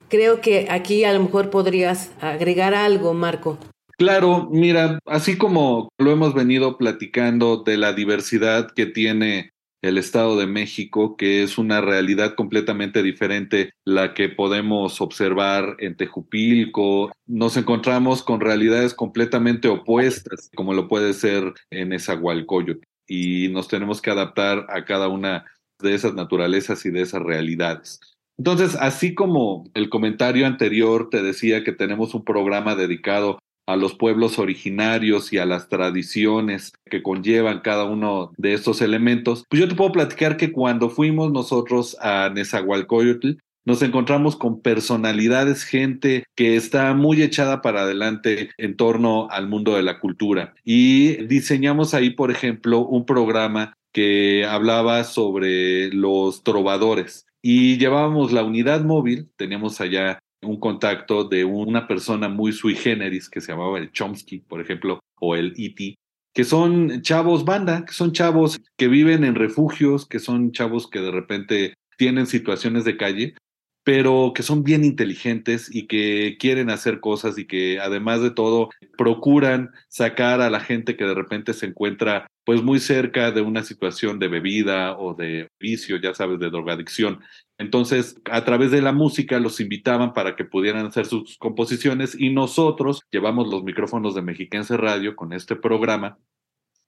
Creo 0.09 0.41
que 0.41 0.67
aquí 0.69 1.03
a 1.03 1.13
lo 1.13 1.21
mejor 1.21 1.49
podrías 1.49 2.11
agregar 2.21 2.73
algo, 2.73 3.13
Marco. 3.13 3.57
Claro, 3.97 4.49
mira, 4.51 4.99
así 5.05 5.37
como 5.37 5.89
lo 5.97 6.11
hemos 6.11 6.33
venido 6.33 6.77
platicando 6.77 7.57
de 7.63 7.77
la 7.77 7.93
diversidad 7.93 8.71
que 8.71 8.85
tiene 8.85 9.51
el 9.81 9.97
Estado 9.97 10.37
de 10.37 10.47
México, 10.47 11.17
que 11.17 11.43
es 11.43 11.57
una 11.57 11.81
realidad 11.81 12.35
completamente 12.35 13.03
diferente 13.03 13.71
la 13.85 14.13
que 14.13 14.29
podemos 14.29 15.01
observar 15.01 15.75
en 15.79 15.97
Tejupilco. 15.97 17.11
Nos 17.27 17.57
encontramos 17.57 18.23
con 18.23 18.39
realidades 18.39 18.93
completamente 18.93 19.67
opuestas, 19.67 20.49
como 20.55 20.73
lo 20.73 20.87
puede 20.87 21.13
ser 21.13 21.53
en 21.69 21.91
Esahualcoyot 21.91 22.79
y 23.07 23.49
nos 23.49 23.67
tenemos 23.67 24.01
que 24.01 24.11
adaptar 24.11 24.67
a 24.69 24.85
cada 24.85 25.07
una 25.07 25.45
de 25.79 25.93
esas 25.93 26.13
naturalezas 26.13 26.85
y 26.85 26.91
de 26.91 27.01
esas 27.01 27.21
realidades. 27.21 27.99
Entonces, 28.37 28.75
así 28.79 29.13
como 29.13 29.69
el 29.73 29.89
comentario 29.89 30.47
anterior 30.47 31.09
te 31.09 31.21
decía 31.21 31.63
que 31.63 31.71
tenemos 31.71 32.13
un 32.15 32.23
programa 32.23 32.75
dedicado 32.75 33.39
a 33.65 33.75
los 33.75 33.93
pueblos 33.93 34.39
originarios 34.39 35.31
y 35.31 35.37
a 35.37 35.45
las 35.45 35.69
tradiciones 35.69 36.73
que 36.89 37.01
conllevan 37.01 37.61
cada 37.61 37.85
uno 37.85 38.31
de 38.37 38.53
estos 38.53 38.81
elementos, 38.81 39.45
pues 39.49 39.61
yo 39.61 39.67
te 39.67 39.75
puedo 39.75 39.91
platicar 39.91 40.35
que 40.35 40.51
cuando 40.51 40.89
fuimos 40.89 41.31
nosotros 41.31 41.95
a 42.01 42.29
Nezahualcóyotl, 42.33 43.37
nos 43.65 43.81
encontramos 43.81 44.35
con 44.35 44.61
personalidades, 44.61 45.63
gente 45.63 46.25
que 46.35 46.55
está 46.55 46.93
muy 46.93 47.21
echada 47.21 47.61
para 47.61 47.81
adelante 47.81 48.51
en 48.57 48.75
torno 48.75 49.29
al 49.29 49.47
mundo 49.47 49.75
de 49.75 49.83
la 49.83 49.99
cultura. 49.99 50.53
Y 50.63 51.25
diseñamos 51.27 51.93
ahí, 51.93 52.09
por 52.09 52.31
ejemplo, 52.31 52.79
un 52.79 53.05
programa 53.05 53.73
que 53.93 54.45
hablaba 54.45 55.03
sobre 55.03 55.89
los 55.93 56.43
trovadores. 56.43 57.25
Y 57.41 57.77
llevábamos 57.77 58.31
la 58.31 58.43
unidad 58.43 58.83
móvil, 58.83 59.29
teníamos 59.37 59.79
allá 59.79 60.19
un 60.41 60.59
contacto 60.59 61.23
de 61.23 61.45
una 61.45 61.87
persona 61.87 62.27
muy 62.27 62.51
sui 62.51 62.75
generis 62.75 63.29
que 63.29 63.39
se 63.41 63.51
llamaba 63.51 63.77
el 63.77 63.91
Chomsky, 63.91 64.39
por 64.39 64.59
ejemplo, 64.59 64.99
o 65.19 65.35
el 65.35 65.53
E.T., 65.57 65.95
que 66.33 66.43
son 66.43 67.01
chavos 67.01 67.45
banda, 67.45 67.85
que 67.85 67.93
son 67.93 68.11
chavos 68.11 68.59
que 68.75 68.87
viven 68.87 69.23
en 69.23 69.35
refugios, 69.35 70.07
que 70.07 70.19
son 70.19 70.51
chavos 70.51 70.89
que 70.89 70.99
de 70.99 71.11
repente 71.11 71.73
tienen 71.97 72.25
situaciones 72.25 72.85
de 72.85 72.97
calle, 72.97 73.35
pero 73.83 74.31
que 74.33 74.43
son 74.43 74.63
bien 74.63 74.83
inteligentes 74.83 75.73
y 75.73 75.87
que 75.87 76.37
quieren 76.39 76.69
hacer 76.69 76.99
cosas 76.99 77.37
y 77.37 77.45
que 77.45 77.79
además 77.79 78.21
de 78.21 78.31
todo 78.31 78.69
procuran 78.97 79.71
sacar 79.89 80.41
a 80.41 80.49
la 80.49 80.61
gente 80.61 80.95
que 80.95 81.05
de 81.05 81.13
repente 81.13 81.53
se 81.53 81.65
encuentra 81.65 82.27
pues 82.45 82.61
muy 82.61 82.79
cerca 82.79 83.31
de 83.31 83.41
una 83.41 83.63
situación 83.63 84.19
de 84.19 84.27
bebida 84.27 84.97
o 84.97 85.13
de 85.13 85.49
vicio, 85.59 85.97
ya 85.97 86.13
sabes, 86.13 86.39
de 86.39 86.49
drogadicción. 86.49 87.19
Entonces, 87.57 88.19
a 88.29 88.43
través 88.43 88.71
de 88.71 88.81
la 88.81 88.91
música 88.91 89.39
los 89.39 89.59
invitaban 89.59 90.13
para 90.13 90.35
que 90.35 90.45
pudieran 90.45 90.85
hacer 90.85 91.05
sus 91.05 91.37
composiciones 91.37 92.15
y 92.19 92.29
nosotros 92.31 93.01
llevamos 93.11 93.47
los 93.47 93.63
micrófonos 93.63 94.15
de 94.15 94.21
Mexiquense 94.21 94.77
Radio 94.77 95.15
con 95.15 95.33
este 95.33 95.55
programa 95.55 96.17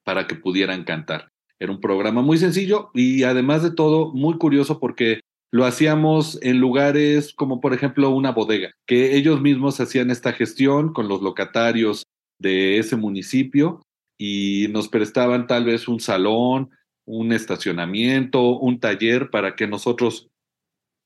para 0.04 0.28
que 0.28 0.36
pudieran 0.36 0.84
cantar. 0.84 1.32
Era 1.60 1.72
un 1.72 1.80
programa 1.80 2.22
muy 2.22 2.38
sencillo 2.38 2.90
y 2.94 3.24
además 3.24 3.64
de 3.64 3.72
todo 3.72 4.14
muy 4.14 4.38
curioso 4.38 4.80
porque 4.80 5.22
lo 5.56 5.64
hacíamos 5.64 6.38
en 6.42 6.60
lugares 6.60 7.34
como 7.34 7.62
por 7.62 7.74
ejemplo 7.74 8.10
una 8.10 8.34
bodega, 8.34 8.74
que 8.86 9.16
ellos 9.16 9.40
mismos 9.40 9.80
hacían 9.80 10.12
esta 10.12 10.34
gestión 10.34 10.92
con 10.92 11.08
los 11.08 11.22
locatarios 11.22 12.04
de 12.42 12.78
ese 12.78 12.98
municipio 12.98 13.82
y 14.20 14.68
nos 14.72 14.90
prestaban 14.90 15.48
tal 15.48 15.64
vez 15.64 15.88
un 15.88 16.02
salón, 16.02 16.72
un 17.06 17.32
estacionamiento, 17.32 18.60
un 18.60 18.82
taller 18.82 19.30
para 19.30 19.56
que 19.56 19.66
nosotros 19.66 20.28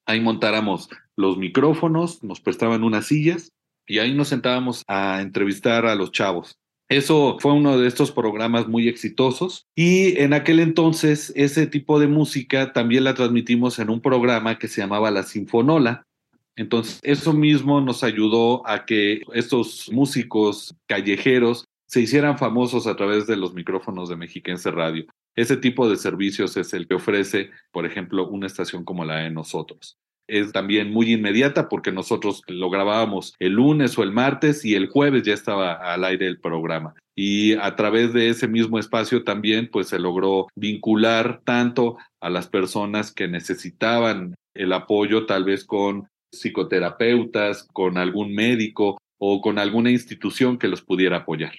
ahí 0.07 0.19
montáramos 0.19 0.89
los 1.15 1.37
micrófonos, 1.37 2.23
nos 2.23 2.41
prestaban 2.41 2.83
unas 2.83 3.05
sillas 3.05 3.51
y 3.85 3.99
ahí 3.99 4.15
nos 4.15 4.29
sentábamos 4.29 4.81
a 4.87 5.21
entrevistar 5.21 5.85
a 5.85 5.93
los 5.93 6.11
chavos. 6.11 6.57
Eso 6.89 7.37
fue 7.39 7.53
uno 7.53 7.77
de 7.77 7.87
estos 7.87 8.11
programas 8.11 8.67
muy 8.67 8.87
exitosos 8.87 9.67
y 9.75 10.19
en 10.19 10.33
aquel 10.33 10.59
entonces 10.59 11.31
ese 11.35 11.67
tipo 11.67 11.99
de 11.99 12.07
música 12.07 12.73
también 12.73 13.03
la 13.03 13.13
transmitimos 13.13 13.77
en 13.77 13.91
un 13.91 14.01
programa 14.01 14.57
que 14.57 14.67
se 14.67 14.81
llamaba 14.81 15.11
La 15.11 15.21
Sinfonola. 15.21 16.07
Entonces 16.55 16.99
eso 17.03 17.31
mismo 17.31 17.79
nos 17.79 18.03
ayudó 18.03 18.67
a 18.67 18.87
que 18.87 19.21
estos 19.35 19.91
músicos 19.91 20.75
callejeros 20.87 21.65
se 21.85 22.01
hicieran 22.01 22.39
famosos 22.39 22.87
a 22.87 22.95
través 22.95 23.27
de 23.27 23.37
los 23.37 23.53
micrófonos 23.53 24.09
de 24.09 24.15
Mexiquense 24.15 24.71
Radio. 24.71 25.05
Ese 25.35 25.57
tipo 25.57 25.87
de 25.87 25.95
servicios 25.95 26.57
es 26.57 26.73
el 26.73 26.87
que 26.87 26.95
ofrece, 26.95 27.51
por 27.71 27.85
ejemplo, 27.85 28.27
una 28.27 28.47
estación 28.47 28.83
como 28.83 29.05
la 29.05 29.17
de 29.17 29.29
nosotros. 29.29 29.97
Es 30.29 30.51
también 30.51 30.91
muy 30.91 31.11
inmediata 31.11 31.67
porque 31.67 31.91
nosotros 31.91 32.43
lo 32.47 32.69
grabábamos 32.69 33.33
el 33.39 33.53
lunes 33.53 33.97
o 33.97 34.03
el 34.03 34.11
martes 34.11 34.63
y 34.63 34.75
el 34.75 34.87
jueves 34.87 35.23
ya 35.23 35.33
estaba 35.33 35.73
al 35.73 36.03
aire 36.03 36.27
el 36.27 36.39
programa. 36.39 36.93
Y 37.15 37.53
a 37.55 37.75
través 37.75 38.13
de 38.13 38.29
ese 38.29 38.47
mismo 38.47 38.79
espacio 38.79 39.23
también 39.23 39.69
pues 39.71 39.87
se 39.87 39.99
logró 39.99 40.47
vincular 40.55 41.41
tanto 41.43 41.97
a 42.21 42.29
las 42.29 42.47
personas 42.47 43.11
que 43.11 43.27
necesitaban 43.27 44.35
el 44.53 44.71
apoyo 44.71 45.25
tal 45.25 45.43
vez 45.43 45.65
con 45.65 46.07
psicoterapeutas, 46.31 47.67
con 47.73 47.97
algún 47.97 48.33
médico 48.33 49.01
o 49.17 49.41
con 49.41 49.59
alguna 49.59 49.91
institución 49.91 50.57
que 50.57 50.67
los 50.67 50.81
pudiera 50.81 51.17
apoyar. 51.17 51.53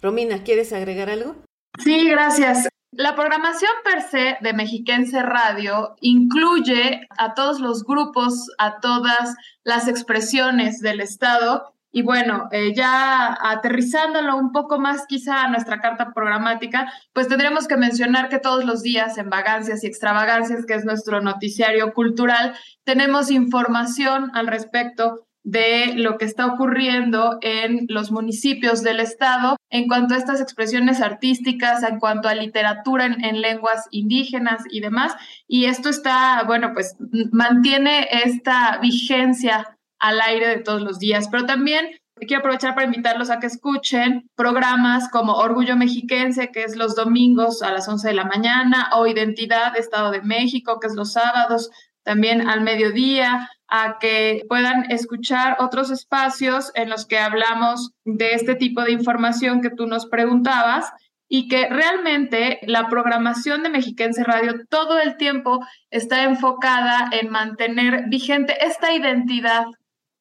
Romina, 0.00 0.42
¿quieres 0.42 0.72
agregar 0.72 1.08
algo? 1.08 1.36
Sí, 1.78 2.08
gracias. 2.08 2.68
La 2.92 3.14
programación 3.14 3.70
per 3.84 4.02
se 4.02 4.36
de 4.42 4.52
Mexiquense 4.52 5.22
Radio 5.22 5.96
incluye 6.00 7.08
a 7.16 7.32
todos 7.32 7.58
los 7.58 7.84
grupos, 7.84 8.50
a 8.58 8.80
todas 8.80 9.34
las 9.64 9.88
expresiones 9.88 10.80
del 10.80 11.00
Estado. 11.00 11.74
Y 11.90 12.02
bueno, 12.02 12.48
eh, 12.52 12.74
ya 12.74 13.36
aterrizándolo 13.40 14.36
un 14.36 14.52
poco 14.52 14.78
más 14.78 15.06
quizá 15.06 15.44
a 15.44 15.48
nuestra 15.48 15.80
carta 15.80 16.12
programática, 16.12 16.92
pues 17.14 17.28
tendríamos 17.28 17.66
que 17.66 17.78
mencionar 17.78 18.28
que 18.28 18.38
todos 18.38 18.64
los 18.64 18.82
días 18.82 19.16
en 19.16 19.30
Vagancias 19.30 19.82
y 19.84 19.86
Extravagancias, 19.86 20.66
que 20.66 20.74
es 20.74 20.84
nuestro 20.84 21.22
noticiario 21.22 21.94
cultural, 21.94 22.54
tenemos 22.84 23.30
información 23.30 24.30
al 24.34 24.48
respecto 24.48 25.26
de 25.44 25.94
lo 25.96 26.18
que 26.18 26.24
está 26.24 26.46
ocurriendo 26.46 27.38
en 27.40 27.86
los 27.88 28.12
municipios 28.12 28.82
del 28.82 29.00
estado 29.00 29.56
en 29.70 29.88
cuanto 29.88 30.14
a 30.14 30.18
estas 30.18 30.40
expresiones 30.40 31.00
artísticas, 31.00 31.82
en 31.82 31.98
cuanto 31.98 32.28
a 32.28 32.34
literatura 32.34 33.06
en, 33.06 33.40
lenguas 33.40 33.88
indígenas 33.90 34.62
y 34.70 34.80
demás. 34.80 35.14
Y 35.48 35.64
esto 35.64 35.88
está, 35.88 36.44
bueno, 36.46 36.72
pues 36.74 36.96
mantiene 37.32 38.08
esta 38.24 38.78
vigencia 38.78 39.76
al 39.98 40.20
aire 40.20 40.48
de 40.48 40.58
todos 40.58 40.82
los 40.82 40.98
días, 40.98 41.28
pero 41.28 41.44
también 41.46 41.86
quiero 42.26 42.40
aprovechar 42.40 42.74
para 42.74 42.86
invitarlos 42.86 43.30
a 43.30 43.40
que 43.40 43.46
escuchen 43.46 44.28
programas 44.36 45.08
como 45.10 45.34
Orgullo 45.34 45.76
Mexiquense, 45.76 46.50
que 46.52 46.62
es 46.62 46.76
los 46.76 46.94
domingos 46.94 47.62
a 47.62 47.72
las 47.72 47.88
11 47.88 48.08
de 48.08 48.14
la 48.14 48.24
mañana, 48.24 48.90
o 48.94 49.06
Identidad 49.06 49.76
Estado 49.76 50.12
de 50.12 50.22
México, 50.22 50.78
que 50.78 50.86
es 50.86 50.94
los 50.94 51.12
sábados 51.12 51.70
también 52.04 52.48
al 52.48 52.62
mediodía, 52.62 53.48
a 53.74 53.96
que 53.98 54.44
puedan 54.50 54.90
escuchar 54.90 55.56
otros 55.58 55.90
espacios 55.90 56.70
en 56.74 56.90
los 56.90 57.06
que 57.06 57.18
hablamos 57.18 57.92
de 58.04 58.34
este 58.34 58.54
tipo 58.54 58.82
de 58.82 58.92
información 58.92 59.62
que 59.62 59.70
tú 59.70 59.86
nos 59.86 60.04
preguntabas 60.04 60.92
y 61.26 61.48
que 61.48 61.70
realmente 61.70 62.60
la 62.66 62.90
programación 62.90 63.62
de 63.62 63.70
Mexiquense 63.70 64.24
Radio 64.24 64.66
todo 64.68 65.00
el 65.00 65.16
tiempo 65.16 65.66
está 65.90 66.24
enfocada 66.24 67.08
en 67.12 67.30
mantener 67.30 68.10
vigente 68.10 68.62
esta 68.62 68.92
identidad 68.92 69.64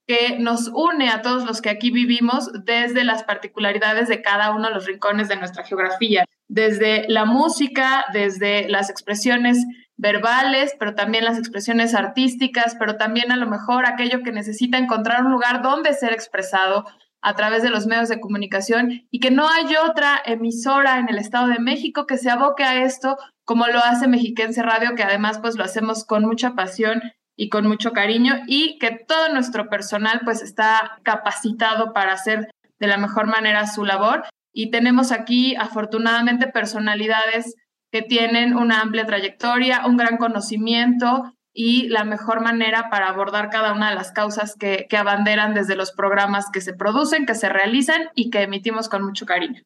que 0.08 0.40
nos 0.40 0.70
une 0.74 1.10
a 1.10 1.22
todos 1.22 1.44
los 1.44 1.62
que 1.62 1.72
aquí 1.72 1.92
vivimos 1.92 2.50
desde 2.64 3.04
las 3.04 3.24
particularidades 3.24 4.08
de 4.08 4.22
cada 4.22 4.56
uno 4.56 4.70
de 4.70 4.76
los 4.76 4.86
rincones 4.86 5.28
de 5.28 5.36
nuestra 5.36 5.66
geografía, 5.66 6.24
desde 6.48 7.06
la 7.10 7.26
música, 7.26 8.06
desde 8.14 8.70
las 8.70 8.90
expresiones 8.90 9.66
verbales, 10.02 10.74
pero 10.80 10.96
también 10.96 11.24
las 11.24 11.38
expresiones 11.38 11.94
artísticas, 11.94 12.76
pero 12.80 12.98
también 12.98 13.32
a 13.32 13.38
lo 13.38 13.46
mejor 13.48 13.86
aquello 13.86 14.24
que 14.24 14.32
necesita 14.32 14.80
encontrar 14.80 15.24
un 15.24 15.32
lugar 15.32 15.62
donde 15.62 15.94
ser 15.94 16.12
expresado 16.12 16.86
a 17.22 17.36
través 17.36 17.62
de 17.62 17.70
los 17.70 17.86
medios 17.86 18.10
de 18.10 18.20
comunicación 18.20 19.04
y 19.12 19.20
que 19.20 19.30
no 19.30 19.48
hay 19.48 19.76
otra 19.76 20.20
emisora 20.26 20.98
en 20.98 21.08
el 21.08 21.20
Estado 21.20 21.48
de 21.48 21.60
México 21.60 22.08
que 22.08 22.18
se 22.18 22.32
aboque 22.32 22.64
a 22.64 22.84
esto 22.84 23.16
como 23.46 23.68
lo 23.68 23.78
hace 23.78 24.08
Mexiquense 24.08 24.64
Radio, 24.64 24.96
que 24.96 25.04
además 25.04 25.38
pues 25.38 25.56
lo 25.56 25.64
hacemos 25.64 26.04
con 26.04 26.26
mucha 26.26 26.56
pasión 26.56 27.04
y 27.38 27.50
con 27.50 27.68
mucho 27.68 27.94
cariño 27.94 28.40
y 28.48 28.80
que 28.80 29.06
todo 29.08 29.32
nuestro 29.32 29.70
personal 29.70 30.22
pues 30.24 30.42
está 30.42 31.00
capacitado 31.04 31.94
para 31.94 32.14
hacer 32.14 32.50
de 32.80 32.88
la 32.88 32.98
mejor 32.98 33.28
manera 33.28 33.68
su 33.68 33.86
labor. 33.86 34.24
Y 34.52 34.72
tenemos 34.72 35.12
aquí 35.12 35.56
afortunadamente 35.56 36.48
personalidades 36.48 37.56
que 37.92 38.02
tienen 38.02 38.56
una 38.56 38.82
amplia 38.82 39.06
trayectoria, 39.06 39.86
un 39.86 39.98
gran 39.98 40.18
conocimiento 40.18 41.34
y 41.54 41.90
la 41.90 42.06
mejor 42.06 42.42
manera 42.42 42.90
para 42.90 43.10
abordar 43.10 43.50
cada 43.50 43.74
una 43.74 43.90
de 43.90 43.96
las 43.96 44.12
causas 44.12 44.56
que, 44.56 44.88
abanderan 44.98 45.54
desde 45.54 45.76
los 45.76 45.92
programas 45.92 46.46
que 46.52 46.62
se 46.62 46.74
producen, 46.74 47.26
que 47.26 47.36
se 47.36 47.50
realizan 47.50 48.04
y 48.16 48.30
que 48.30 48.42
emitimos 48.42 48.88
con 48.88 49.04
mucho 49.04 49.26
cariño. 49.26 49.62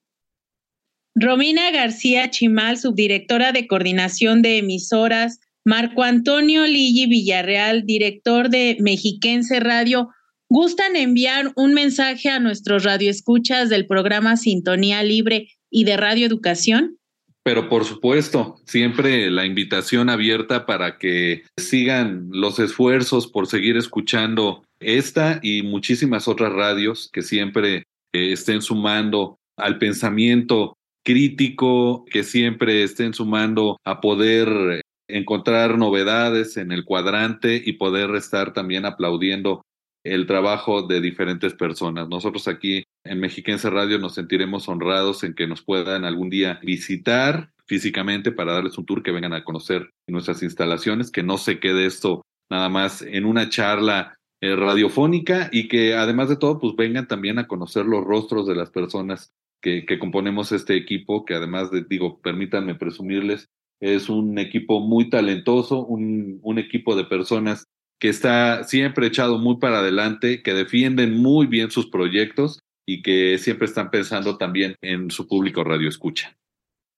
Romina 1.14 1.72
García 1.72 2.30
Chimal, 2.30 2.78
subdirectora 2.78 3.52
de 3.52 3.68
coordinación 3.68 4.42
de 4.42 4.58
emisoras, 4.58 5.40
Marco 5.64 6.04
Antonio 6.04 6.66
Ligi 6.66 7.08
Villarreal, 7.08 7.86
director 7.86 8.50
de 8.50 8.78
Mexiquense 8.82 9.60
Radio, 9.60 10.10
¿gustan 10.50 10.96
enviar 10.96 11.54
un 11.56 11.74
mensaje 11.74 12.30
a 12.30 12.40
nuestros 12.40 12.84
radioescuchas 12.84 13.70
del 13.70 13.88
programa 13.88 14.38
Sintonía 14.38 15.02
Libre 15.04 15.48
y 15.70 15.86
de 15.86 15.98
Radio 15.98 16.26
Educación? 16.26 16.98
Pero 17.46 17.70
por 17.70 17.86
supuesto, 17.86 18.56
siempre 18.66 19.30
la 19.30 19.46
invitación 19.46 20.10
abierta 20.10 20.66
para 20.66 20.98
que 20.98 21.44
sigan 21.58 22.28
los 22.32 22.58
esfuerzos 22.58 23.28
por 23.28 23.46
seguir 23.46 23.78
escuchando 23.78 24.64
esta 24.80 25.40
y 25.44 25.62
muchísimas 25.62 26.28
otras 26.28 26.52
radios 26.52 27.08
que 27.14 27.22
siempre 27.22 27.84
eh, 28.14 28.32
estén 28.32 28.64
sumando 28.64 29.38
al 29.58 29.78
pensamiento 29.78 30.74
crítico, 31.04 32.04
que 32.06 32.24
siempre 32.24 32.82
estén 32.82 33.14
sumando 33.14 33.78
a 33.86 34.02
poder 34.02 34.82
encontrar 35.08 35.78
novedades 35.78 36.58
en 36.58 36.72
el 36.72 36.84
cuadrante 36.84 37.62
y 37.64 37.74
poder 37.74 38.16
estar 38.16 38.54
también 38.54 38.88
aplaudiendo 38.88 39.62
el 40.04 40.26
trabajo 40.26 40.82
de 40.82 41.00
diferentes 41.00 41.54
personas. 41.54 42.10
Nosotros 42.10 42.48
aquí 42.48 42.86
en 43.06 43.20
Mexiquense 43.20 43.70
Radio 43.70 44.00
nos 44.00 44.16
sentiremos 44.16 44.68
honrados 44.68 45.24
en 45.24 45.36
que 45.36 45.48
nos 45.48 45.62
puedan 45.62 46.06
algún 46.06 46.30
día 46.30 46.60
visitar 46.64 47.52
físicamente 47.68 48.32
para 48.32 48.54
darles 48.54 48.78
un 48.78 48.86
tour, 48.86 49.04
que 49.04 49.12
vengan 49.12 49.34
a 49.34 49.44
conocer 49.44 49.92
nuestras 50.08 50.44
instalaciones, 50.44 51.12
que 51.12 51.24
no 51.24 51.38
se 51.38 51.60
quede 51.60 51.86
esto 51.86 52.24
nada 52.50 52.70
más 52.70 53.02
en 53.02 53.26
una 53.26 53.50
charla 53.50 54.18
eh, 54.42 54.56
radiofónica 54.56 55.50
y 55.52 55.68
que 55.68 55.96
además 55.96 56.30
de 56.30 56.38
todo, 56.38 56.60
pues 56.60 56.76
vengan 56.76 57.08
también 57.08 57.40
a 57.40 57.48
conocer 57.48 57.86
los 57.86 58.04
rostros 58.04 58.48
de 58.48 58.56
las 58.56 58.70
personas 58.70 59.32
que, 59.62 59.86
componemos 60.00 60.52
este 60.52 60.76
equipo, 60.76 61.26
que 61.26 61.34
además 61.34 61.72
de, 61.72 61.84
digo, 61.88 62.20
permítanme 62.22 62.76
presumirles, 62.76 63.48
es 63.80 64.10
un 64.10 64.38
equipo 64.38 64.80
muy 64.80 65.10
talentoso, 65.10 65.86
un 65.86 66.60
equipo 66.60 66.96
de 66.96 67.06
personas 67.06 67.66
que 68.00 68.10
está 68.10 68.64
siempre 68.64 69.08
echado 69.08 69.40
muy 69.40 69.58
para 69.58 69.80
adelante, 69.80 70.44
que 70.44 70.54
defienden 70.54 71.18
muy 71.18 71.48
bien 71.48 71.72
sus 71.72 71.88
proyectos 71.88 72.60
y 72.86 73.02
que 73.02 73.38
siempre 73.38 73.66
están 73.66 73.90
pensando 73.90 74.38
también 74.38 74.76
en 74.82 75.10
su 75.10 75.28
público 75.28 75.64
radio 75.64 75.90
escucha. 75.90 76.36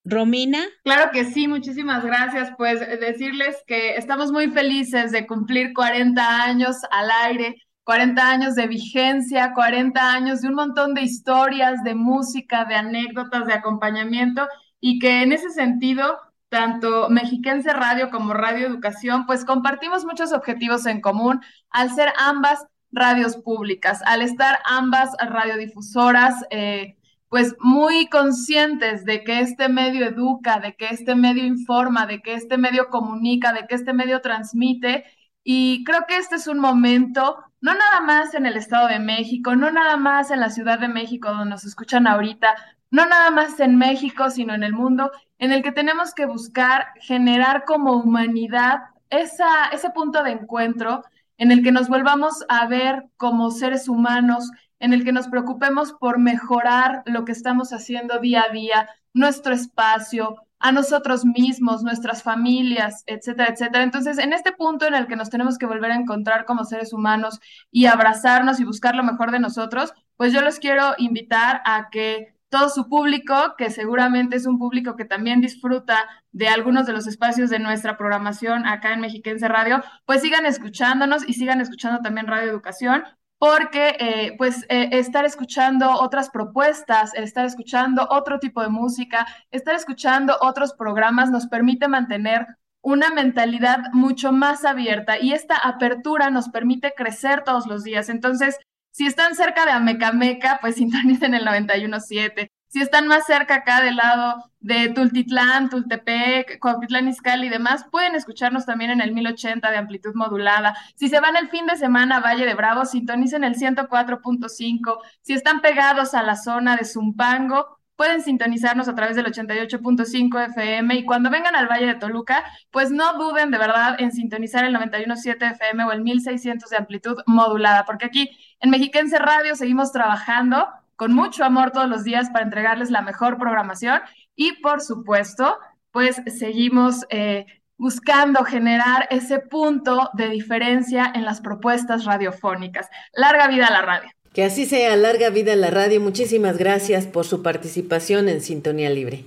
Romina. 0.04 0.64
Claro 0.84 1.12
que 1.12 1.26
sí, 1.26 1.48
muchísimas 1.48 2.04
gracias. 2.06 2.52
Pues 2.58 2.80
decirles 2.80 3.58
que 3.68 3.96
estamos 3.96 4.32
muy 4.32 4.50
felices 4.50 5.12
de 5.12 5.28
cumplir 5.28 5.74
40 5.74 6.44
años 6.44 6.78
al 6.92 7.10
aire, 7.26 7.56
40 7.84 8.30
años 8.30 8.56
de 8.56 8.68
vigencia, 8.68 9.54
40 9.54 10.14
años 10.14 10.42
de 10.42 10.48
un 10.48 10.56
montón 10.56 10.94
de 10.94 11.02
historias, 11.02 11.84
de 11.84 11.96
música, 11.96 12.66
de 12.66 12.76
anécdotas, 12.76 13.48
de 13.48 13.54
acompañamiento 13.54 14.48
y 14.80 15.00
que 15.00 15.24
en 15.24 15.32
ese 15.34 15.50
sentido, 15.50 16.18
tanto 16.50 17.10
Mexiquense 17.10 17.74
Radio 17.74 18.10
como 18.10 18.34
Radio 18.34 18.68
Educación, 18.68 19.26
pues 19.26 19.44
compartimos 19.44 20.06
muchos 20.06 20.32
objetivos 20.32 20.86
en 20.86 21.02
común 21.02 21.42
al 21.70 21.94
ser 21.94 22.14
ambas 22.18 22.66
radios 22.92 23.38
públicas, 23.38 24.02
al 24.06 24.22
estar 24.22 24.60
ambas 24.66 25.12
radiodifusoras. 25.20 26.36
Eh, 26.50 26.98
pues 27.30 27.56
muy 27.60 28.08
conscientes 28.08 29.04
de 29.06 29.24
que 29.24 29.42
este 29.42 29.70
medio 29.70 30.06
educa, 30.06 30.60
de 30.60 30.76
que 30.76 30.88
este 30.88 31.16
medio 31.16 31.46
informa, 31.46 32.06
de 32.06 32.22
que 32.22 32.34
este 32.34 32.58
medio 32.58 32.90
comunica, 32.90 33.54
de 33.54 33.68
que 33.68 33.76
este 33.76 33.94
medio 33.94 34.22
transmite. 34.22 35.06
Y 35.44 35.84
creo 35.84 36.06
que 36.08 36.18
este 36.18 36.36
es 36.36 36.48
un 36.48 36.60
momento, 36.60 37.38
no 37.62 37.74
nada 37.74 38.02
más 38.02 38.34
en 38.34 38.46
el 38.46 38.58
Estado 38.58 38.88
de 38.88 39.00
México, 39.00 39.56
no 39.56 39.72
nada 39.72 39.98
más 39.98 40.32
en 40.32 40.40
la 40.40 40.50
Ciudad 40.50 40.80
de 40.80 40.88
México 40.88 41.30
donde 41.30 41.50
nos 41.50 41.66
escuchan 41.66 42.08
ahorita, 42.08 42.56
no 42.92 43.06
nada 43.06 43.32
más 43.32 43.60
en 43.60 43.78
México, 43.78 44.30
sino 44.30 44.54
en 44.54 44.64
el 44.64 44.74
mundo, 44.74 45.12
en 45.40 45.52
el 45.52 45.64
que 45.64 45.72
tenemos 45.72 46.14
que 46.14 46.26
buscar 46.26 46.88
generar 47.02 47.66
como 47.66 47.94
humanidad 47.98 48.80
esa, 49.10 49.68
ese 49.72 49.90
punto 49.92 50.24
de 50.24 50.32
encuentro 50.32 51.04
en 51.38 51.52
el 51.52 51.64
que 51.64 51.72
nos 51.72 51.88
volvamos 51.88 52.44
a 52.50 52.68
ver 52.68 53.06
como 53.18 53.52
seres 53.52 53.88
humanos, 53.88 54.50
en 54.80 54.94
el 54.94 55.04
que 55.04 55.12
nos 55.12 55.28
preocupemos 55.28 55.94
por 55.94 56.20
mejorar 56.20 57.04
lo 57.06 57.26
que 57.26 57.32
estamos 57.32 57.74
haciendo 57.74 58.20
día 58.20 58.46
a 58.50 58.54
día, 58.54 58.90
nuestro 59.14 59.54
espacio, 59.54 60.36
a 60.60 60.72
nosotros 60.72 61.24
mismos, 61.26 61.84
nuestras 61.84 62.24
familias, 62.24 63.04
etcétera, 63.06 63.50
etcétera. 63.54 63.84
Entonces, 63.84 64.18
en 64.18 64.34
este 64.34 64.52
punto 64.52 64.88
en 64.88 64.96
el 64.96 65.08
que 65.08 65.16
nos 65.16 65.30
tenemos 65.30 65.58
que 65.58 65.68
volver 65.68 65.92
a 65.92 65.96
encontrar 65.96 66.46
como 66.46 66.66
seres 66.66 66.94
humanos 66.94 67.40
y 67.72 67.86
abrazarnos 67.86 68.60
y 68.60 68.64
buscar 68.64 68.96
lo 68.96 69.04
mejor 69.04 69.32
de 69.32 69.40
nosotros, 69.40 69.94
pues 70.16 70.34
yo 70.34 70.42
los 70.42 70.60
quiero 70.60 70.96
invitar 70.98 71.62
a 71.66 71.90
que 71.92 72.37
todo 72.58 72.70
su 72.70 72.90
público, 72.90 73.54
que 73.56 73.70
seguramente 73.70 74.36
es 74.36 74.48
un 74.48 74.58
público 74.58 74.96
que 74.96 75.06
también 75.06 75.42
disfruta 75.42 76.08
de 76.32 76.48
algunos 76.48 76.88
de 76.88 76.94
los 76.94 77.06
espacios 77.06 77.52
de 77.52 77.60
nuestra 77.60 77.98
programación 77.98 78.66
acá 78.66 78.94
en 78.94 79.02
Mexiquense 79.02 79.48
Radio, 79.48 79.84
pues 80.06 80.22
sigan 80.22 80.46
escuchándonos 80.48 81.28
y 81.28 81.34
sigan 81.34 81.62
escuchando 81.62 82.02
también 82.02 82.26
Radio 82.26 82.50
Educación, 82.50 83.04
porque 83.38 83.96
eh, 84.00 84.34
pues 84.40 84.66
eh, 84.70 84.90
estar 84.94 85.24
escuchando 85.24 85.92
otras 85.92 86.32
propuestas, 86.32 87.14
estar 87.14 87.46
escuchando 87.46 88.08
otro 88.10 88.40
tipo 88.40 88.64
de 88.64 88.70
música, 88.70 89.28
estar 89.52 89.76
escuchando 89.76 90.36
otros 90.42 90.74
programas 90.74 91.30
nos 91.30 91.46
permite 91.46 91.88
mantener 91.88 92.48
una 92.82 93.12
mentalidad 93.12 93.92
mucho 93.94 94.32
más 94.32 94.66
abierta 94.66 95.20
y 95.20 95.34
esta 95.34 95.58
apertura 95.58 96.32
nos 96.32 96.50
permite 96.50 96.94
crecer 96.98 97.44
todos 97.44 97.68
los 97.68 97.84
días. 97.84 98.10
Entonces, 98.10 98.58
si 98.92 99.06
están 99.06 99.36
cerca 99.36 99.66
de 99.66 99.72
Amecameca, 99.72 100.60
pues 100.62 100.76
sintonicen 100.78 101.34
el 101.34 101.46
91.7. 101.46 102.50
Si 102.70 102.82
están 102.82 103.08
más 103.08 103.26
cerca 103.26 103.56
acá 103.56 103.82
del 103.82 103.96
lado 103.96 104.44
de 104.60 104.90
Tultitlán, 104.90 105.70
Tultepec, 105.70 106.60
Coapitlán 106.60 107.08
Izcalli 107.08 107.48
y 107.48 107.50
demás, 107.50 107.86
pueden 107.90 108.14
escucharnos 108.14 108.66
también 108.66 108.92
en 108.92 109.00
el 109.00 109.14
1080 109.14 109.72
de 109.72 109.78
amplitud 109.78 110.14
modulada. 110.16 110.76
Si 110.96 111.08
se 111.08 111.22
van 111.22 111.38
el 111.38 111.50
fin 111.50 111.66
de 111.66 111.78
semana 111.78 112.18
a 112.18 112.20
Valle 112.20 112.46
de 112.46 112.56
Bravo, 112.56 112.86
sintonicen 112.86 113.46
el 113.46 113.56
104.5. 113.56 115.00
Si 115.22 115.34
están 115.34 115.62
pegados 115.62 116.14
a 116.14 116.24
la 116.24 116.36
zona 116.36 116.76
de 116.76 116.84
Zumpango, 116.84 117.77
pueden 117.98 118.22
sintonizarnos 118.22 118.88
a 118.88 118.96
través 118.96 119.18
del 119.18 119.26
88.5 119.26 120.46
FM 120.52 120.96
y 120.96 121.04
cuando 121.04 121.30
vengan 121.30 121.56
al 121.56 121.68
Valle 121.68 121.88
de 121.88 121.96
Toluca, 121.96 122.46
pues 122.72 122.92
no 122.92 123.18
duden 123.18 123.52
de 123.52 123.58
verdad 123.58 124.00
en 124.00 124.14
sintonizar 124.14 124.64
el 124.64 124.76
91.7 124.76 125.52
FM 125.54 125.84
o 125.84 125.92
el 125.92 126.04
1600 126.04 126.70
de 126.70 126.78
amplitud 126.78 127.18
modulada, 127.26 127.84
porque 127.86 128.06
aquí 128.06 128.30
en 128.62 128.70
Mexiquense 128.70 129.18
Radio 129.18 129.56
seguimos 129.56 129.92
trabajando 129.92 130.68
con 130.96 131.14
mucho 131.14 131.44
amor 131.44 131.72
todos 131.72 131.90
los 131.90 132.04
días 132.04 132.30
para 132.30 132.46
entregarles 132.46 132.92
la 132.92 133.02
mejor 133.02 133.38
programación 133.38 134.00
y 134.36 134.54
por 134.62 134.82
supuesto, 134.82 135.58
pues 135.92 136.22
seguimos 136.28 137.06
eh, 137.10 137.46
buscando 137.78 138.44
generar 138.44 139.08
ese 139.10 139.40
punto 139.40 140.12
de 140.14 140.30
diferencia 140.30 141.12
en 141.14 141.26
las 141.26 141.42
propuestas 141.42 142.06
radiofónicas. 142.06 142.88
Larga 143.14 143.48
vida 143.48 143.68
a 143.68 143.72
la 143.72 143.82
radio. 143.82 144.10
Que 144.38 144.44
así 144.44 144.68
sea, 144.68 144.96
larga 144.96 145.32
vida 145.32 145.56
la 145.56 145.72
radio. 145.72 146.00
Muchísimas 146.00 146.60
gracias 146.60 147.08
por 147.08 147.26
su 147.26 147.42
participación 147.42 148.30
en 148.30 148.42
Sintonía 148.42 148.92
Libre. 148.92 149.24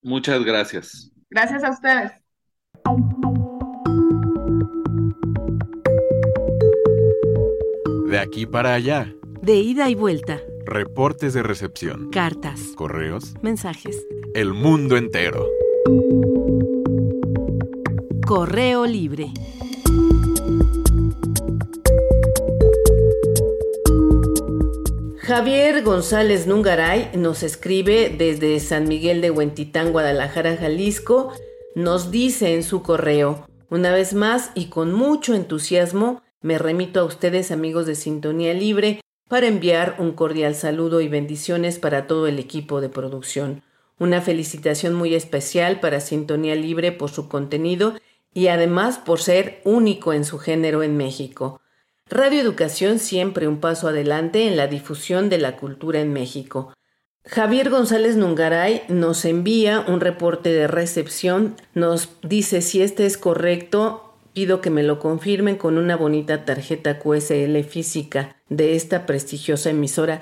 Muchas 0.00 0.42
gracias. 0.42 1.12
Gracias 1.28 1.62
a 1.64 1.70
ustedes. 1.70 2.12
De 8.08 8.18
aquí 8.18 8.46
para 8.46 8.72
allá. 8.72 9.14
De 9.42 9.56
ida 9.56 9.90
y 9.90 9.94
vuelta. 9.94 10.40
Reportes 10.64 11.34
de 11.34 11.42
recepción. 11.42 12.08
Cartas. 12.08 12.58
Correos. 12.74 13.34
Mensajes. 13.42 14.02
El 14.34 14.54
mundo 14.54 14.96
entero. 14.96 15.46
Correo 18.26 18.86
libre. 18.86 19.30
Javier 25.24 25.82
González 25.82 26.46
Nungaray 26.46 27.12
nos 27.16 27.42
escribe 27.42 28.10
desde 28.10 28.60
San 28.60 28.86
Miguel 28.86 29.22
de 29.22 29.30
Huentitán, 29.30 29.90
Guadalajara, 29.90 30.58
Jalisco. 30.58 31.32
Nos 31.74 32.10
dice 32.10 32.54
en 32.54 32.62
su 32.62 32.82
correo, 32.82 33.48
una 33.70 33.90
vez 33.90 34.12
más 34.12 34.50
y 34.54 34.66
con 34.66 34.92
mucho 34.92 35.34
entusiasmo, 35.34 36.20
me 36.42 36.58
remito 36.58 37.00
a 37.00 37.04
ustedes 37.04 37.52
amigos 37.52 37.86
de 37.86 37.94
Sintonía 37.94 38.52
Libre 38.52 39.00
para 39.26 39.46
enviar 39.46 39.96
un 39.98 40.12
cordial 40.12 40.54
saludo 40.54 41.00
y 41.00 41.08
bendiciones 41.08 41.78
para 41.78 42.06
todo 42.06 42.26
el 42.26 42.38
equipo 42.38 42.82
de 42.82 42.90
producción. 42.90 43.62
Una 43.98 44.20
felicitación 44.20 44.92
muy 44.92 45.14
especial 45.14 45.80
para 45.80 46.00
Sintonía 46.00 46.54
Libre 46.54 46.92
por 46.92 47.08
su 47.08 47.30
contenido 47.30 47.94
y 48.34 48.48
además 48.48 48.98
por 48.98 49.22
ser 49.22 49.62
único 49.64 50.12
en 50.12 50.26
su 50.26 50.38
género 50.38 50.82
en 50.82 50.98
México. 50.98 51.62
Radio 52.10 52.40
Educación 52.40 52.98
siempre 52.98 53.48
un 53.48 53.60
paso 53.60 53.88
adelante 53.88 54.46
en 54.46 54.56
la 54.56 54.66
difusión 54.66 55.30
de 55.30 55.38
la 55.38 55.56
cultura 55.56 56.00
en 56.00 56.12
México. 56.12 56.74
Javier 57.24 57.70
González 57.70 58.16
Nungaray 58.16 58.82
nos 58.88 59.24
envía 59.24 59.80
un 59.88 60.00
reporte 60.00 60.52
de 60.52 60.66
recepción, 60.66 61.56
nos 61.72 62.10
dice 62.22 62.60
si 62.60 62.82
este 62.82 63.06
es 63.06 63.16
correcto, 63.16 64.14
pido 64.34 64.60
que 64.60 64.68
me 64.68 64.82
lo 64.82 64.98
confirmen 64.98 65.56
con 65.56 65.78
una 65.78 65.96
bonita 65.96 66.44
tarjeta 66.44 66.98
QSL 66.98 67.58
física 67.62 68.36
de 68.50 68.76
esta 68.76 69.06
prestigiosa 69.06 69.70
emisora. 69.70 70.20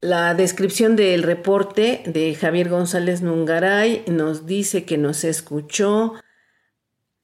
La 0.00 0.34
descripción 0.34 0.94
del 0.94 1.24
reporte 1.24 2.02
de 2.06 2.34
Javier 2.36 2.68
González 2.68 3.22
Nungaray 3.22 4.04
nos 4.06 4.46
dice 4.46 4.84
que 4.84 4.98
nos 4.98 5.24
escuchó 5.24 6.14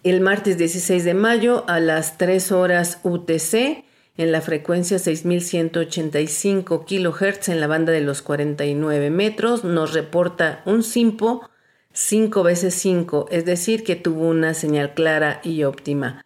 el 0.02 0.20
martes 0.20 0.58
16 0.58 1.04
de 1.04 1.14
mayo 1.14 1.64
a 1.68 1.78
las 1.80 2.18
3 2.18 2.52
horas 2.52 2.98
UTC 3.02 3.84
en 4.16 4.32
la 4.32 4.40
frecuencia 4.40 4.98
6185 4.98 6.86
kHz 6.86 7.48
en 7.48 7.60
la 7.60 7.66
banda 7.66 7.92
de 7.92 8.00
los 8.00 8.22
49 8.22 9.10
metros. 9.10 9.64
Nos 9.64 9.92
reporta 9.92 10.62
un 10.64 10.82
SIMPO 10.82 11.50
5 11.92 12.42
veces 12.42 12.74
5, 12.74 13.28
es 13.30 13.44
decir, 13.44 13.84
que 13.84 13.96
tuvo 13.96 14.28
una 14.28 14.54
señal 14.54 14.94
clara 14.94 15.42
y 15.42 15.64
óptima. 15.64 16.24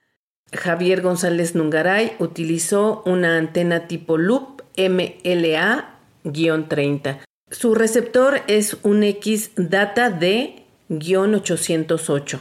Javier 0.52 1.02
González 1.02 1.54
Nungaray 1.54 2.16
utilizó 2.18 3.02
una 3.06 3.38
antena 3.38 3.88
tipo 3.88 4.18
loop 4.18 4.62
MLA-30. 4.76 7.20
Su 7.50 7.74
receptor 7.74 8.42
es 8.46 8.76
un 8.82 9.02
X 9.02 9.52
Data 9.56 10.10
D-808. 10.10 12.40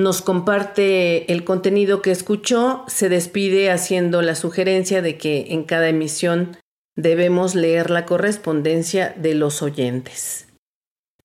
Nos 0.00 0.22
comparte 0.22 1.30
el 1.30 1.44
contenido 1.44 2.00
que 2.00 2.10
escuchó, 2.10 2.84
se 2.88 3.10
despide 3.10 3.70
haciendo 3.70 4.22
la 4.22 4.34
sugerencia 4.34 5.02
de 5.02 5.18
que 5.18 5.48
en 5.50 5.64
cada 5.64 5.90
emisión 5.90 6.56
debemos 6.96 7.54
leer 7.54 7.90
la 7.90 8.06
correspondencia 8.06 9.14
de 9.18 9.34
los 9.34 9.60
oyentes. 9.60 10.46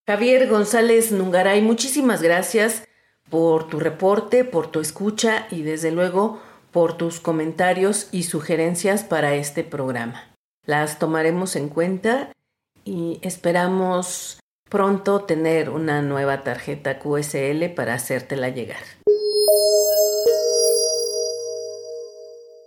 Javier 0.05 0.49
González 0.49 1.13
Nungaray, 1.13 1.61
muchísimas 1.61 2.21
gracias 2.21 2.83
por 3.29 3.69
tu 3.69 3.79
reporte, 3.79 4.43
por 4.43 4.67
tu 4.67 4.81
escucha 4.81 5.47
y 5.49 5.61
desde 5.61 5.91
luego 5.91 6.41
por 6.71 6.97
tus 6.97 7.21
comentarios 7.21 8.09
y 8.11 8.23
sugerencias 8.23 9.05
para 9.05 9.35
este 9.35 9.63
programa. 9.63 10.35
Las 10.65 10.99
tomaremos 10.99 11.55
en 11.55 11.69
cuenta 11.69 12.29
y 12.83 13.19
esperamos 13.21 14.37
pronto 14.69 15.21
tener 15.21 15.69
una 15.69 16.01
nueva 16.01 16.43
tarjeta 16.43 16.97
QSL 16.99 17.69
para 17.75 17.93
hacértela 17.93 18.49
llegar. 18.49 18.81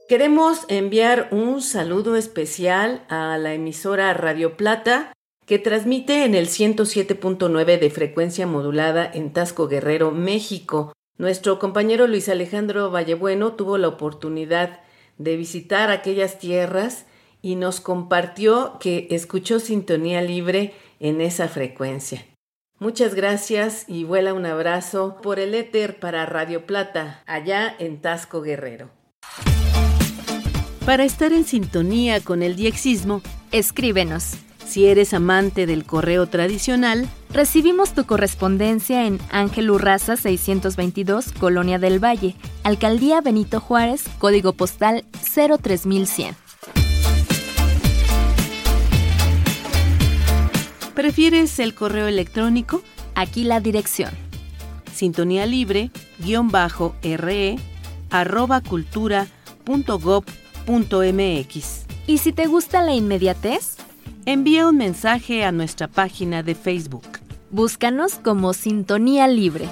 Queremos 0.08 0.60
enviar 0.68 1.28
un 1.32 1.60
saludo 1.60 2.16
especial 2.16 3.04
a 3.08 3.36
la 3.36 3.52
emisora 3.52 4.14
Radio 4.14 4.56
Plata 4.56 5.12
que 5.44 5.58
transmite 5.58 6.24
en 6.24 6.34
el 6.34 6.46
107.9 6.46 7.78
de 7.78 7.90
frecuencia 7.90 8.46
modulada 8.46 9.10
en 9.12 9.32
Tasco 9.32 9.66
Guerrero, 9.68 10.10
México. 10.10 10.92
Nuestro 11.18 11.58
compañero 11.58 12.06
Luis 12.06 12.28
Alejandro 12.28 12.90
Vallebueno 12.90 13.52
tuvo 13.52 13.76
la 13.76 13.88
oportunidad 13.88 14.80
de 15.18 15.36
visitar 15.36 15.90
aquellas 15.90 16.38
tierras 16.38 17.06
y 17.42 17.56
nos 17.56 17.80
compartió 17.80 18.78
que 18.80 19.08
escuchó 19.10 19.60
sintonía 19.60 20.22
libre 20.22 20.74
en 21.00 21.20
esa 21.20 21.48
frecuencia. 21.48 22.24
Muchas 22.80 23.14
gracias 23.14 23.84
y 23.88 24.04
vuela 24.04 24.34
un 24.34 24.46
abrazo 24.46 25.18
por 25.20 25.40
el 25.40 25.54
éter 25.54 25.98
para 25.98 26.26
Radio 26.26 26.64
Plata, 26.64 27.22
allá 27.26 27.74
en 27.78 28.00
Tasco 28.00 28.40
Guerrero. 28.40 28.90
Para 30.84 31.04
estar 31.04 31.32
en 31.32 31.44
sintonía 31.44 32.20
con 32.20 32.42
el 32.42 32.56
diexismo, 32.56 33.20
escríbenos. 33.50 34.36
Si 34.64 34.86
eres 34.86 35.12
amante 35.12 35.66
del 35.66 35.84
correo 35.84 36.26
tradicional, 36.28 37.08
recibimos 37.30 37.94
tu 37.94 38.04
correspondencia 38.04 39.06
en 39.06 39.18
Ángel 39.30 39.70
Urraza 39.70 40.16
622, 40.16 41.32
Colonia 41.32 41.78
del 41.78 42.02
Valle, 42.02 42.36
Alcaldía 42.64 43.20
Benito 43.20 43.60
Juárez, 43.60 44.04
código 44.18 44.52
postal 44.52 45.04
03100. 45.34 46.47
¿Prefieres 51.08 51.58
el 51.58 51.74
correo 51.74 52.06
electrónico? 52.06 52.82
Aquí 53.14 53.44
la 53.44 53.60
dirección. 53.60 54.10
Sintonía 54.92 55.46
libre, 55.46 55.90
guion 56.18 56.50
bajo, 56.50 56.96
re, 57.02 57.56
arroba 58.10 58.60
cultura 58.60 59.26
.mx. 59.66 61.86
¿Y 62.06 62.18
si 62.18 62.32
te 62.34 62.46
gusta 62.46 62.82
la 62.82 62.92
inmediatez? 62.92 63.78
Envía 64.26 64.68
un 64.68 64.76
mensaje 64.76 65.46
a 65.46 65.50
nuestra 65.50 65.88
página 65.88 66.42
de 66.42 66.54
Facebook. 66.54 67.08
Búscanos 67.50 68.16
como 68.16 68.52
Sintonía 68.52 69.28
Libre. 69.28 69.66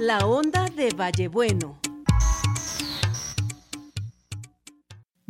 La 0.00 0.26
onda 0.26 0.68
de 0.70 0.90
Vallebueno. 0.90 1.78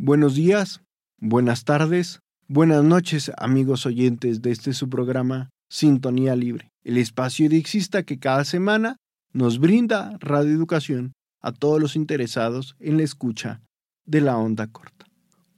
Buenos 0.01 0.33
días, 0.33 0.81
buenas 1.19 1.65
tardes, 1.65 2.21
buenas 2.47 2.85
noches, 2.85 3.33
amigos 3.37 3.85
oyentes 3.85 4.41
de 4.41 4.51
este 4.51 4.71
su 4.71 4.89
programa 4.89 5.49
Sintonía 5.69 6.37
Libre, 6.37 6.71
el 6.85 6.95
espacio 6.95 7.47
idixista 7.47 8.03
que 8.03 8.17
cada 8.17 8.45
semana 8.45 8.95
nos 9.33 9.59
brinda 9.59 10.15
radioeducación 10.21 11.11
a 11.41 11.51
todos 11.51 11.81
los 11.81 11.97
interesados 11.97 12.77
en 12.79 12.95
la 12.95 13.03
escucha 13.03 13.59
de 14.05 14.21
la 14.21 14.37
onda 14.37 14.67
corta. 14.67 15.05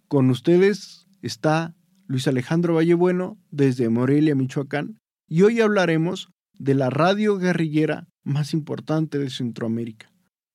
Con 0.07 0.31
ustedes 0.31 1.05
está 1.21 1.75
Luis 2.07 2.27
Alejandro 2.27 2.73
Vallebueno 2.73 3.37
desde 3.51 3.89
Morelia, 3.89 4.33
Michoacán, 4.33 4.97
y 5.27 5.43
hoy 5.43 5.61
hablaremos 5.61 6.29
de 6.57 6.73
la 6.73 6.89
radio 6.89 7.37
guerrillera 7.37 8.07
más 8.23 8.55
importante 8.55 9.19
de 9.19 9.29
Centroamérica, 9.29 10.11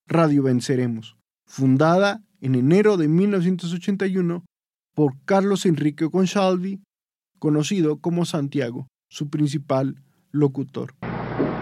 Radio 0.08 0.42
Venceremos, 0.42 1.16
fundada 1.44 2.25
en 2.40 2.54
enero 2.54 2.96
de 2.96 3.08
1981 3.08 4.44
por 4.94 5.12
Carlos 5.24 5.66
Enrique 5.66 6.06
Gonçalves, 6.06 6.78
conocido 7.38 8.00
como 8.00 8.24
Santiago, 8.24 8.88
su 9.08 9.28
principal 9.28 9.96
locutor. 10.32 10.94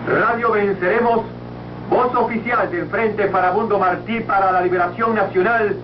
Radio 0.06 0.52
Venceremos, 0.52 1.24
voz 1.90 2.14
oficial 2.14 2.70
del 2.70 2.86
Frente 2.86 3.28
Farabundo 3.28 3.78
Martí 3.78 4.20
para 4.20 4.52
la 4.52 4.62
Liberación 4.62 5.14
Nacional, 5.14 5.76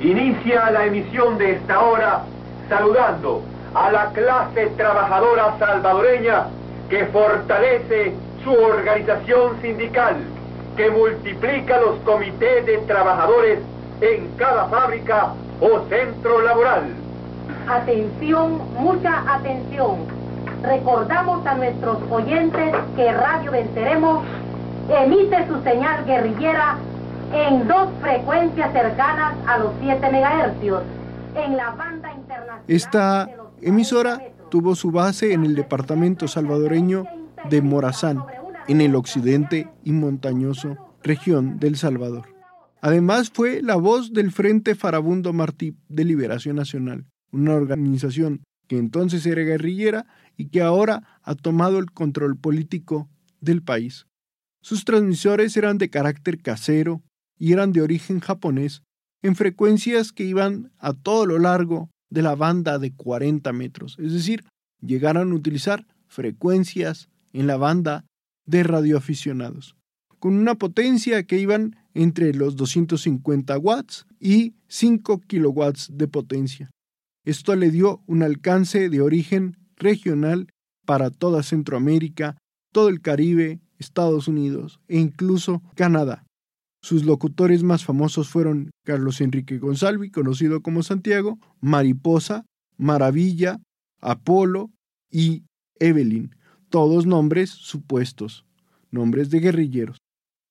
inicia 0.00 0.70
la 0.70 0.86
emisión 0.86 1.38
de 1.38 1.56
esta 1.56 1.80
hora 1.80 2.24
saludando 2.68 3.42
a 3.74 3.90
la 3.90 4.10
clase 4.12 4.66
trabajadora 4.76 5.58
salvadoreña 5.58 6.46
que 6.88 7.06
fortalece 7.06 8.14
su 8.42 8.50
organización 8.52 9.60
sindical, 9.60 10.16
que 10.76 10.90
multiplica 10.90 11.80
los 11.80 11.98
comités 12.00 12.64
de 12.64 12.78
trabajadores 12.78 13.58
en 14.00 14.28
cada 14.36 14.66
fábrica 14.66 15.32
o 15.60 15.80
centro 15.88 16.42
laboral. 16.42 16.94
Atención, 17.68 18.60
mucha 18.78 19.34
atención 19.34 20.16
recordamos 20.62 21.46
a 21.46 21.54
nuestros 21.54 21.98
oyentes 22.10 22.74
que 22.96 23.12
Radio 23.12 23.52
Venceremos 23.52 24.24
emite 24.88 25.46
su 25.46 25.62
señal 25.62 26.04
guerrillera 26.04 26.78
en 27.32 27.66
dos 27.66 27.88
frecuencias 28.00 28.72
cercanas 28.72 29.34
a 29.46 29.58
los 29.58 29.72
7 29.80 30.10
megahercios 30.10 30.82
en 31.34 31.56
la 31.56 31.70
banda 31.70 32.12
internacional. 32.12 32.62
Esta 32.68 33.28
emisora 33.60 34.20
tuvo 34.48 34.74
su 34.74 34.90
base 34.90 35.32
en 35.32 35.44
el 35.44 35.54
departamento 35.54 36.28
salvadoreño 36.28 37.04
de 37.50 37.62
Morazán, 37.62 38.24
en 38.68 38.80
el 38.80 38.94
occidente 38.94 39.68
y 39.84 39.92
montañoso 39.92 40.76
región 41.02 41.58
del 41.58 41.76
Salvador. 41.76 42.35
Además 42.80 43.30
fue 43.30 43.62
la 43.62 43.76
voz 43.76 44.12
del 44.12 44.32
Frente 44.32 44.74
Farabundo 44.74 45.32
Martí 45.32 45.76
de 45.88 46.04
Liberación 46.04 46.56
Nacional, 46.56 47.06
una 47.32 47.54
organización 47.54 48.42
que 48.68 48.78
entonces 48.78 49.24
era 49.26 49.42
guerrillera 49.42 50.06
y 50.36 50.48
que 50.48 50.60
ahora 50.60 51.20
ha 51.22 51.34
tomado 51.34 51.78
el 51.78 51.90
control 51.90 52.36
político 52.36 53.08
del 53.40 53.62
país. 53.62 54.06
Sus 54.60 54.84
transmisores 54.84 55.56
eran 55.56 55.78
de 55.78 55.90
carácter 55.90 56.42
casero 56.42 57.02
y 57.38 57.52
eran 57.52 57.72
de 57.72 57.82
origen 57.82 58.20
japonés, 58.20 58.82
en 59.22 59.36
frecuencias 59.36 60.12
que 60.12 60.24
iban 60.24 60.72
a 60.78 60.92
todo 60.92 61.26
lo 61.26 61.38
largo 61.38 61.90
de 62.10 62.22
la 62.22 62.34
banda 62.34 62.78
de 62.78 62.94
40 62.94 63.52
metros, 63.52 63.96
es 63.98 64.12
decir, 64.12 64.44
llegaron 64.80 65.32
a 65.32 65.34
utilizar 65.34 65.86
frecuencias 66.06 67.08
en 67.32 67.46
la 67.46 67.56
banda 67.56 68.04
de 68.44 68.62
radioaficionados, 68.62 69.76
con 70.18 70.34
una 70.34 70.54
potencia 70.54 71.24
que 71.24 71.38
iban 71.38 71.76
entre 71.96 72.34
los 72.34 72.56
250 72.56 73.56
watts 73.58 74.06
y 74.20 74.54
5 74.68 75.22
kilowatts 75.26 75.88
de 75.92 76.06
potencia. 76.06 76.70
Esto 77.24 77.56
le 77.56 77.70
dio 77.70 78.02
un 78.06 78.22
alcance 78.22 78.90
de 78.90 79.00
origen 79.00 79.56
regional 79.76 80.48
para 80.84 81.10
toda 81.10 81.42
Centroamérica, 81.42 82.36
todo 82.70 82.90
el 82.90 83.00
Caribe, 83.00 83.60
Estados 83.78 84.28
Unidos 84.28 84.78
e 84.88 84.98
incluso 84.98 85.62
Canadá. 85.74 86.24
Sus 86.82 87.04
locutores 87.04 87.62
más 87.62 87.84
famosos 87.84 88.28
fueron 88.28 88.70
Carlos 88.84 89.20
Enrique 89.22 89.58
González, 89.58 90.12
conocido 90.12 90.60
como 90.60 90.82
Santiago, 90.82 91.38
Mariposa, 91.60 92.44
Maravilla, 92.76 93.58
Apolo 94.00 94.70
y 95.10 95.44
Evelyn, 95.80 96.34
todos 96.68 97.06
nombres 97.06 97.50
supuestos, 97.50 98.44
nombres 98.90 99.30
de 99.30 99.40
guerrilleros. 99.40 99.96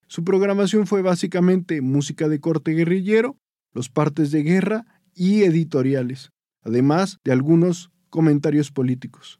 Su 0.07 0.23
programación 0.23 0.87
fue 0.87 1.01
básicamente 1.01 1.81
música 1.81 2.29
de 2.29 2.39
corte 2.39 2.71
guerrillero, 2.71 3.37
los 3.73 3.89
partes 3.89 4.31
de 4.31 4.43
guerra 4.43 4.85
y 5.13 5.43
editoriales, 5.43 6.31
además 6.61 7.19
de 7.23 7.31
algunos 7.31 7.91
comentarios 8.09 8.71
políticos. 8.71 9.39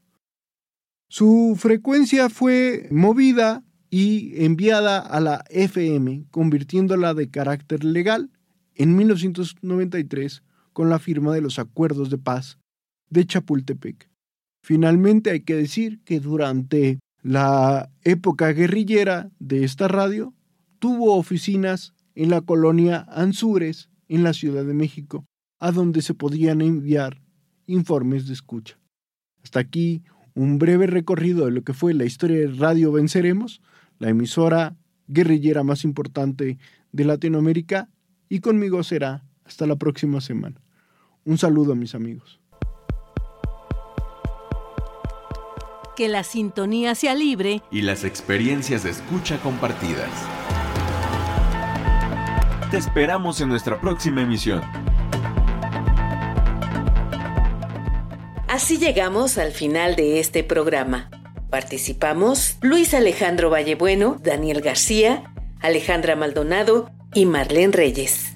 Su 1.08 1.56
frecuencia 1.58 2.30
fue 2.30 2.88
movida 2.92 3.64
y 3.90 4.44
enviada 4.44 5.00
a 5.00 5.20
la 5.20 5.46
FM, 5.50 6.26
convirtiéndola 6.32 7.14
de 7.14 7.30
carácter 7.30 7.84
legal 7.84 8.32
en 8.74 8.96
1993 8.96 10.44
con 10.74 10.90
la 10.90 11.00
firma 11.00 11.34
de 11.34 11.42
los 11.42 11.60
acuerdos 11.60 12.10
de 12.10 12.18
paz 12.18 12.58
de 13.10 13.26
Chapultepec. 13.26 14.10
Finalmente 14.62 15.30
hay 15.30 15.42
que 15.42 15.56
decir 15.56 16.02
que 16.04 16.20
durante 16.20 17.00
la 17.22 17.90
época 18.02 18.52
guerrillera 18.52 19.32
de 19.40 19.64
esta 19.64 19.88
radio 19.88 20.34
tuvo 20.80 21.16
oficinas 21.16 21.94
en 22.16 22.30
la 22.30 22.42
colonia 22.42 23.06
Anzures, 23.10 23.90
en 24.08 24.24
la 24.24 24.34
Ciudad 24.34 24.66
de 24.66 24.74
México, 24.74 25.26
a 25.60 25.72
donde 25.72 26.02
se 26.02 26.14
podían 26.14 26.62
enviar 26.62 27.22
informes 27.68 28.28
de 28.28 28.34
escucha. 28.34 28.80
Hasta 29.44 29.60
aquí 29.60 30.04
un 30.34 30.60
breve 30.60 30.88
recorrido 30.88 31.46
de 31.46 31.52
lo 31.52 31.64
que 31.64 31.74
fue 31.74 31.94
la 31.94 32.06
historia 32.06 32.38
de 32.38 32.48
Radio 32.48 32.92
Venceremos, 32.92 33.62
la 34.00 34.10
emisora 34.10 34.76
guerrillera 35.08 35.64
más 35.64 35.84
importante 35.84 36.58
de 36.92 37.06
Latinoamérica, 37.06 37.90
y 38.28 38.40
conmigo 38.40 38.84
será 38.84 39.24
hasta 39.46 39.66
la 39.66 39.76
próxima 39.76 40.20
semana. 40.22 40.62
Un 41.24 41.38
saludo 41.38 41.74
a 41.74 41.76
mis 41.76 41.96
amigos. 41.96 42.40
Que 45.96 46.10
la 46.10 46.24
sintonía 46.24 46.94
sea 46.94 47.16
libre 47.16 47.62
y 47.72 47.82
las 47.82 48.04
experiencias 48.04 48.84
de 48.84 48.90
escucha 48.90 49.40
compartidas. 49.42 50.35
Te 52.72 52.78
esperamos 52.78 53.40
en 53.42 53.50
nuestra 53.50 53.80
próxima 53.80 54.22
emisión. 54.22 54.62
Así 58.48 58.78
llegamos 58.78 59.38
al 59.38 59.52
final 59.52 59.96
de 59.96 60.20
este 60.20 60.44
programa. 60.44 61.10
Participamos 61.50 62.58
Luis 62.62 62.94
Alejandro 62.94 63.50
Vallebueno, 63.50 64.18
Daniel 64.22 64.62
García, 64.62 65.32
Alejandra 65.62 66.16
Maldonado 66.16 66.90
y 67.14 67.26
Marlene 67.26 67.72
Reyes. 67.72 68.35